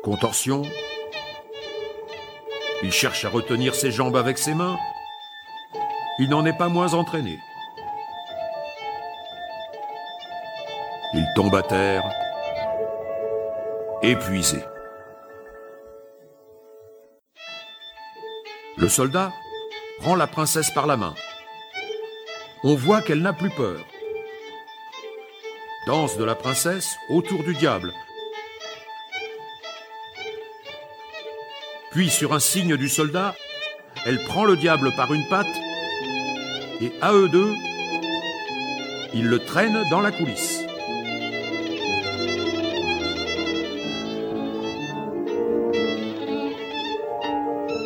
Contorsion. 0.04 0.62
Il 2.84 2.92
cherche 2.92 3.26
à 3.26 3.30
retenir 3.30 3.74
ses 3.74 3.90
jambes 3.90 4.16
avec 4.16 4.38
ses 4.38 4.54
mains. 4.54 4.78
Il 6.20 6.30
n'en 6.30 6.46
est 6.46 6.58
pas 6.58 6.70
moins 6.70 6.94
entraîné. 6.94 7.40
Il 11.16 11.26
tombe 11.36 11.56
à 11.56 11.64
terre, 11.64 12.04
épuisé. 14.04 14.60
Le 18.78 18.90
soldat 18.90 19.32
prend 20.00 20.16
la 20.16 20.28
princesse 20.28 20.70
par 20.72 20.88
la 20.88 20.98
main. 20.98 21.16
On 22.66 22.76
voit 22.76 23.02
qu'elle 23.02 23.22
n'a 23.22 23.32
plus 23.32 23.50
peur. 23.50 23.80
Danse 25.88 26.18
de 26.18 26.24
la 26.26 26.36
princesse 26.36 26.96
autour 27.10 27.44
du 27.44 27.54
diable. 27.54 27.94
Puis, 31.92 32.10
sur 32.10 32.34
un 32.34 32.40
signe 32.40 32.76
du 32.76 32.90
soldat, 32.90 33.36
elle 34.06 34.22
prend 34.26 34.44
le 34.44 34.58
diable 34.58 34.92
par 34.96 35.14
une 35.14 35.28
patte 35.30 35.56
et 36.82 36.92
à 37.02 37.14
eux 37.14 37.30
deux, 37.30 37.54
ils 39.14 39.28
le 39.28 39.40
traînent 39.40 39.88
dans 39.90 40.02
la 40.02 40.12
coulisse. 40.12 40.66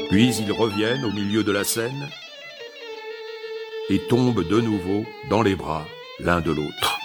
Puis 0.10 0.34
ils 0.38 0.54
reviennent 0.54 1.04
au 1.04 1.12
milieu 1.12 1.44
de 1.44 1.52
la 1.52 1.66
scène 1.66 2.08
et 3.90 4.00
tombent 4.08 4.48
de 4.48 4.62
nouveau 4.62 5.06
dans 5.30 5.42
les 5.42 5.56
bras 5.56 5.86
l'un 6.20 6.40
de 6.40 6.52
l'autre. 6.52 6.98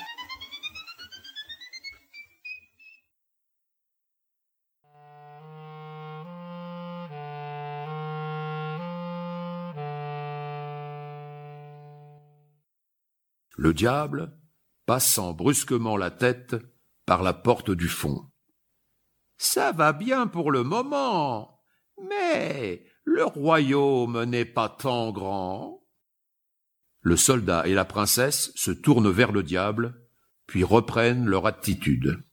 Le 13.57 13.75
diable, 13.75 14.33
passant 14.87 15.33
brusquement 15.33 15.97
la 15.97 16.13
tête 16.13 16.55
par 17.05 17.25
la 17.25 17.33
porte 17.33 17.73
du 17.73 17.89
fond. 17.89 18.31
Ça 19.39 19.73
va 19.73 19.93
bien 19.93 20.29
pour 20.29 20.53
le 20.53 20.63
moment, 20.63 21.61
mais 22.09 22.92
le 23.05 23.25
royaume 23.25 24.25
n'est 24.25 24.45
pas 24.45 24.69
tant 24.69 25.13
grand. 25.13 25.83
Le 27.01 27.17
soldat 27.17 27.67
et 27.67 27.75
la 27.75 27.85
princesse 27.85 28.53
se 28.55 28.71
tournent 28.71 29.11
vers 29.11 29.33
le 29.33 29.43
diable, 29.43 30.01
puis 30.47 30.65
reprennent 30.65 31.27
leur 31.27 31.47
attitude. 31.47 32.25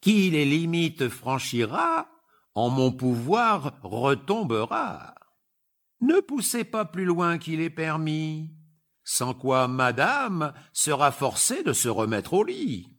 Qui 0.00 0.30
les 0.30 0.44
limites 0.44 1.08
franchira, 1.08 2.08
en 2.54 2.70
mon 2.70 2.90
pouvoir 2.90 3.78
retombera. 3.82 5.14
Ne 6.00 6.20
poussez 6.20 6.64
pas 6.64 6.84
plus 6.84 7.04
loin 7.04 7.38
qu'il 7.38 7.60
est 7.60 7.70
permis, 7.70 8.50
sans 9.04 9.34
quoi 9.34 9.68
madame 9.68 10.52
sera 10.72 11.12
forcée 11.12 11.62
de 11.62 11.72
se 11.72 11.88
remettre 11.88 12.34
au 12.34 12.44
lit. 12.44 12.98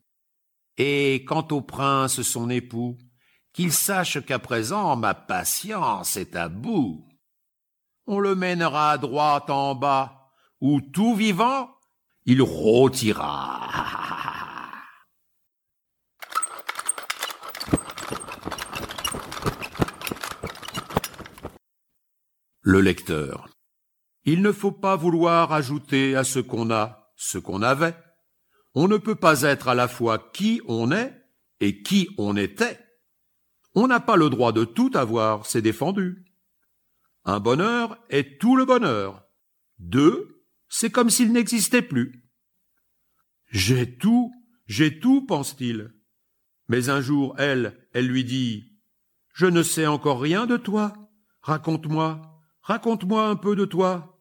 Et 0.77 1.25
quant 1.27 1.47
au 1.51 1.61
prince 1.61 2.21
son 2.21 2.49
époux, 2.49 2.97
qu'il 3.53 3.71
sache 3.73 4.23
qu'à 4.25 4.39
présent 4.39 4.95
ma 4.95 5.13
patience 5.13 6.17
est 6.17 6.35
à 6.35 6.49
bout. 6.49 7.05
On 8.07 8.19
le 8.19 8.35
mènera 8.35 8.97
droit 8.97 9.45
en 9.49 9.75
bas, 9.75 10.31
où 10.61 10.81
tout 10.81 11.15
vivant, 11.15 11.69
il 12.25 12.41
rôtira. 12.41 13.69
Le 22.61 22.81
lecteur. 22.81 23.47
Il 24.25 24.41
ne 24.41 24.51
faut 24.51 24.71
pas 24.71 24.95
vouloir 24.95 25.53
ajouter 25.53 26.15
à 26.15 26.23
ce 26.23 26.39
qu'on 26.39 26.69
a 26.69 26.99
ce 27.19 27.37
qu'on 27.37 27.61
avait. 27.61 27.95
On 28.73 28.87
ne 28.87 28.97
peut 28.97 29.15
pas 29.15 29.41
être 29.41 29.67
à 29.67 29.75
la 29.75 29.87
fois 29.87 30.31
qui 30.33 30.61
on 30.67 30.91
est 30.91 31.13
et 31.59 31.83
qui 31.83 32.09
on 32.17 32.37
était. 32.37 32.79
On 33.75 33.87
n'a 33.87 33.99
pas 33.99 34.15
le 34.15 34.29
droit 34.29 34.51
de 34.51 34.65
tout 34.65 34.91
avoir, 34.93 35.45
c'est 35.45 35.61
défendu. 35.61 36.25
Un 37.25 37.39
bonheur 37.39 37.97
est 38.09 38.39
tout 38.39 38.55
le 38.55 38.65
bonheur. 38.65 39.23
Deux, 39.77 40.43
c'est 40.67 40.89
comme 40.89 41.09
s'il 41.09 41.31
n'existait 41.31 41.81
plus. 41.81 42.23
J'ai 43.51 43.97
tout, 43.97 44.33
j'ai 44.65 44.99
tout, 44.99 45.25
pense-t-il. 45.25 45.93
Mais 46.67 46.89
un 46.89 47.01
jour, 47.01 47.35
elle, 47.37 47.87
elle 47.93 48.07
lui 48.07 48.23
dit 48.23 48.79
Je 49.33 49.45
ne 49.45 49.63
sais 49.63 49.87
encore 49.87 50.21
rien 50.21 50.45
de 50.45 50.57
toi. 50.57 50.93
Raconte-moi, 51.41 52.21
raconte-moi 52.61 53.27
un 53.27 53.35
peu 53.35 53.55
de 53.55 53.65
toi. 53.65 54.19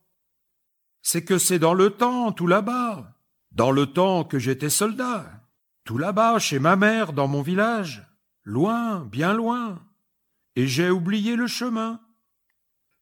C'est 1.03 1.24
que 1.24 1.38
c'est 1.38 1.59
dans 1.59 1.74
le 1.74 1.90
temps, 1.90 2.32
tout 2.32 2.46
là-bas, 2.46 3.18
dans 3.53 3.70
le 3.70 3.86
temps 3.86 4.24
que 4.24 4.38
j'étais 4.38 4.70
soldat, 4.70 5.46
tout 5.84 5.99
là-bas, 5.99 6.38
chez 6.38 6.59
ma 6.59 6.76
mère, 6.76 7.12
dans 7.12 7.28
mon 7.28 7.42
village 7.42 8.07
loin, 8.49 9.05
bien 9.05 9.34
loin, 9.34 9.86
et 10.57 10.66
j'ai 10.66 10.90
oublié 10.90 11.36
le 11.36 11.46
chemin. 11.46 12.01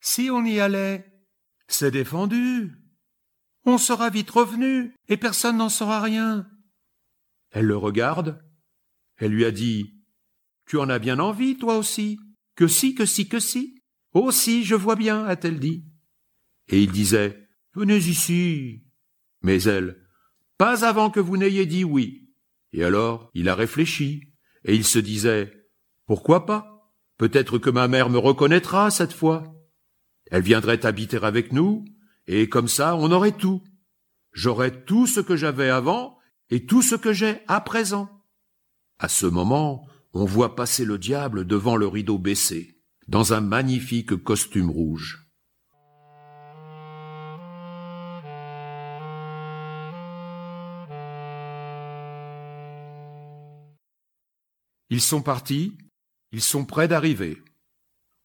Si 0.00 0.28
on 0.28 0.44
y 0.44 0.58
allait, 0.58 1.06
c'est 1.68 1.92
défendu. 1.92 2.72
On 3.64 3.78
sera 3.78 4.10
vite 4.10 4.30
revenu, 4.30 4.92
et 5.08 5.16
personne 5.16 5.58
n'en 5.58 5.68
saura 5.68 6.00
rien. 6.00 6.50
Elle 7.50 7.66
le 7.66 7.76
regarde. 7.76 8.44
Elle 9.18 9.30
lui 9.30 9.44
a 9.44 9.52
dit 9.52 10.02
Tu 10.66 10.78
en 10.78 10.88
as 10.90 10.98
bien 10.98 11.20
envie, 11.20 11.56
toi 11.56 11.78
aussi. 11.78 12.18
Que 12.56 12.66
si, 12.66 12.94
que 12.94 13.06
si, 13.06 13.28
que 13.28 13.38
si. 13.38 13.80
Oh 14.12 14.32
si, 14.32 14.64
je 14.64 14.74
vois 14.74 14.96
bien, 14.96 15.24
a-t-elle 15.24 15.60
dit. 15.60 15.84
Et 16.68 16.82
il 16.82 16.90
disait 16.90 17.48
Venez 17.74 17.98
ici. 17.98 18.84
Mais 19.42 19.62
elle 19.62 20.04
Pas 20.58 20.84
avant 20.84 21.10
que 21.10 21.20
vous 21.20 21.36
n'ayez 21.36 21.66
dit 21.66 21.84
oui. 21.84 22.34
Et 22.72 22.82
alors 22.82 23.30
il 23.32 23.48
a 23.48 23.54
réfléchi, 23.54 24.35
et 24.66 24.74
il 24.74 24.84
se 24.84 24.98
disait 24.98 25.70
Pourquoi 26.06 26.44
pas? 26.44 26.92
Peut-être 27.16 27.58
que 27.58 27.70
ma 27.70 27.88
mère 27.88 28.10
me 28.10 28.18
reconnaîtra 28.18 28.90
cette 28.90 29.14
fois. 29.14 29.54
Elle 30.30 30.42
viendrait 30.42 30.84
habiter 30.84 31.16
avec 31.22 31.52
nous, 31.52 31.84
et 32.26 32.48
comme 32.50 32.68
ça 32.68 32.94
on 32.96 33.10
aurait 33.10 33.36
tout. 33.36 33.62
J'aurais 34.32 34.84
tout 34.84 35.06
ce 35.06 35.20
que 35.20 35.36
j'avais 35.36 35.70
avant 35.70 36.18
et 36.50 36.66
tout 36.66 36.82
ce 36.82 36.94
que 36.94 37.12
j'ai 37.12 37.40
à 37.48 37.60
présent. 37.62 38.10
À 38.98 39.08
ce 39.08 39.24
moment, 39.24 39.86
on 40.12 40.24
voit 40.24 40.56
passer 40.56 40.84
le 40.84 40.98
diable 40.98 41.46
devant 41.46 41.76
le 41.76 41.86
rideau 41.86 42.18
baissé, 42.18 42.78
dans 43.08 43.32
un 43.32 43.40
magnifique 43.40 44.16
costume 44.16 44.70
rouge. 44.70 45.25
Ils 54.88 55.00
sont 55.00 55.22
partis, 55.22 55.76
ils 56.30 56.42
sont 56.42 56.64
près 56.64 56.86
d'arriver. 56.86 57.42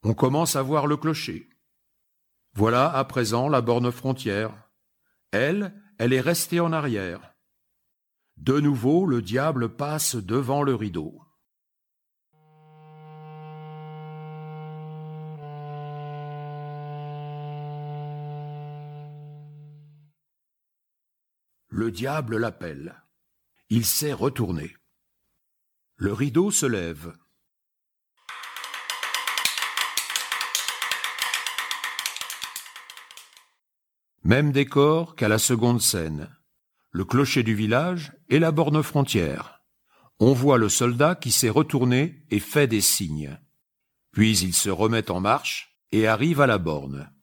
On 0.04 0.14
commence 0.14 0.56
à 0.56 0.62
voir 0.62 0.86
le 0.86 0.98
clocher. 0.98 1.50
Voilà 2.54 2.92
à 2.92 3.04
présent 3.06 3.50
la 3.50 3.62
borne 3.62 3.92
frontière. 3.92 4.70
Elle, 5.32 5.74
elle 5.98 6.14
est 6.14 6.22
restée 6.22 6.60
en 6.60 6.74
arrière. 6.74 7.34
De 8.38 8.60
nouveau, 8.60 9.06
le 9.06 9.22
diable 9.22 9.76
passe 9.76 10.16
devant 10.16 10.62
le 10.62 10.76
rideau. 10.76 11.22
Le 21.70 21.90
diable 21.90 22.38
l'appelle. 22.38 23.02
Il 23.70 23.86
s'est 23.86 24.14
retourné. 24.14 24.76
Le 26.04 26.14
rideau 26.14 26.50
se 26.50 26.66
lève. 26.66 27.16
Même 34.24 34.52
décor 34.52 35.16
qu'à 35.16 35.28
la 35.28 35.38
seconde 35.38 35.80
scène. 35.80 36.36
le 36.90 37.06
clocher 37.06 37.44
du 37.44 37.54
village 37.54 38.14
et 38.30 38.40
la 38.40 38.52
borne 38.52 38.82
frontière. 38.82 39.62
On 40.20 40.34
voit 40.34 40.58
le 40.58 40.70
soldat 40.70 41.14
qui 41.14 41.32
s'est 41.32 41.52
retourné 41.52 42.26
et 42.32 42.40
fait 42.40 42.66
des 42.66 42.82
signes. 42.82 43.40
Puis 44.12 44.40
il 44.40 44.56
se 44.56 44.72
remet 44.72 45.12
en 45.12 45.20
marche 45.20 45.78
et 45.92 46.08
arrive 46.08 46.42
à 46.42 46.48
la 46.48 46.58
borne. 46.58 47.14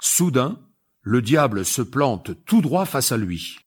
Soudain, 0.00 0.64
le 1.02 1.20
diable 1.20 1.64
se 1.64 1.82
plante 1.82 2.44
tout 2.44 2.60
droit 2.60 2.84
face 2.84 3.10
à 3.10 3.16
lui. 3.16 3.58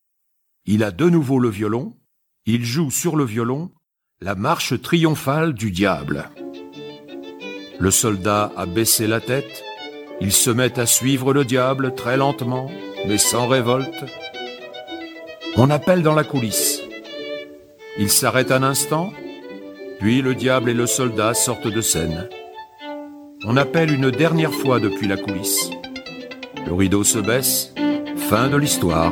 Il 0.63 0.85
a 0.85 0.91
de 0.91 1.09
nouveau 1.09 1.39
le 1.39 1.49
violon, 1.49 1.99
il 2.45 2.63
joue 2.63 2.91
sur 2.91 3.17
le 3.17 3.25
violon 3.25 3.73
la 4.23 4.35
marche 4.35 4.81
triomphale 4.81 5.53
du 5.53 5.69
diable. 5.69 6.29
Le 7.77 7.91
soldat 7.91 8.53
a 8.55 8.65
baissé 8.65 9.05
la 9.05 9.19
tête, 9.19 9.63
il 10.21 10.31
se 10.31 10.49
met 10.49 10.79
à 10.79 10.85
suivre 10.85 11.33
le 11.33 11.43
diable 11.43 11.93
très 11.93 12.15
lentement, 12.15 12.71
mais 13.05 13.17
sans 13.17 13.47
révolte. 13.47 14.05
On 15.57 15.69
appelle 15.69 16.03
dans 16.03 16.15
la 16.15 16.23
coulisse. 16.23 16.81
Il 17.99 18.09
s'arrête 18.09 18.51
un 18.51 18.63
instant, 18.63 19.11
puis 19.99 20.21
le 20.21 20.35
diable 20.35 20.69
et 20.69 20.73
le 20.73 20.87
soldat 20.87 21.33
sortent 21.33 21.67
de 21.67 21.81
scène. 21.81 22.29
On 23.43 23.57
appelle 23.57 23.91
une 23.91 24.09
dernière 24.09 24.53
fois 24.53 24.79
depuis 24.79 25.09
la 25.09 25.17
coulisse. 25.17 25.69
Le 26.65 26.73
rideau 26.73 27.03
se 27.03 27.19
baisse, 27.19 27.73
fin 28.15 28.47
de 28.47 28.55
l'histoire. 28.55 29.11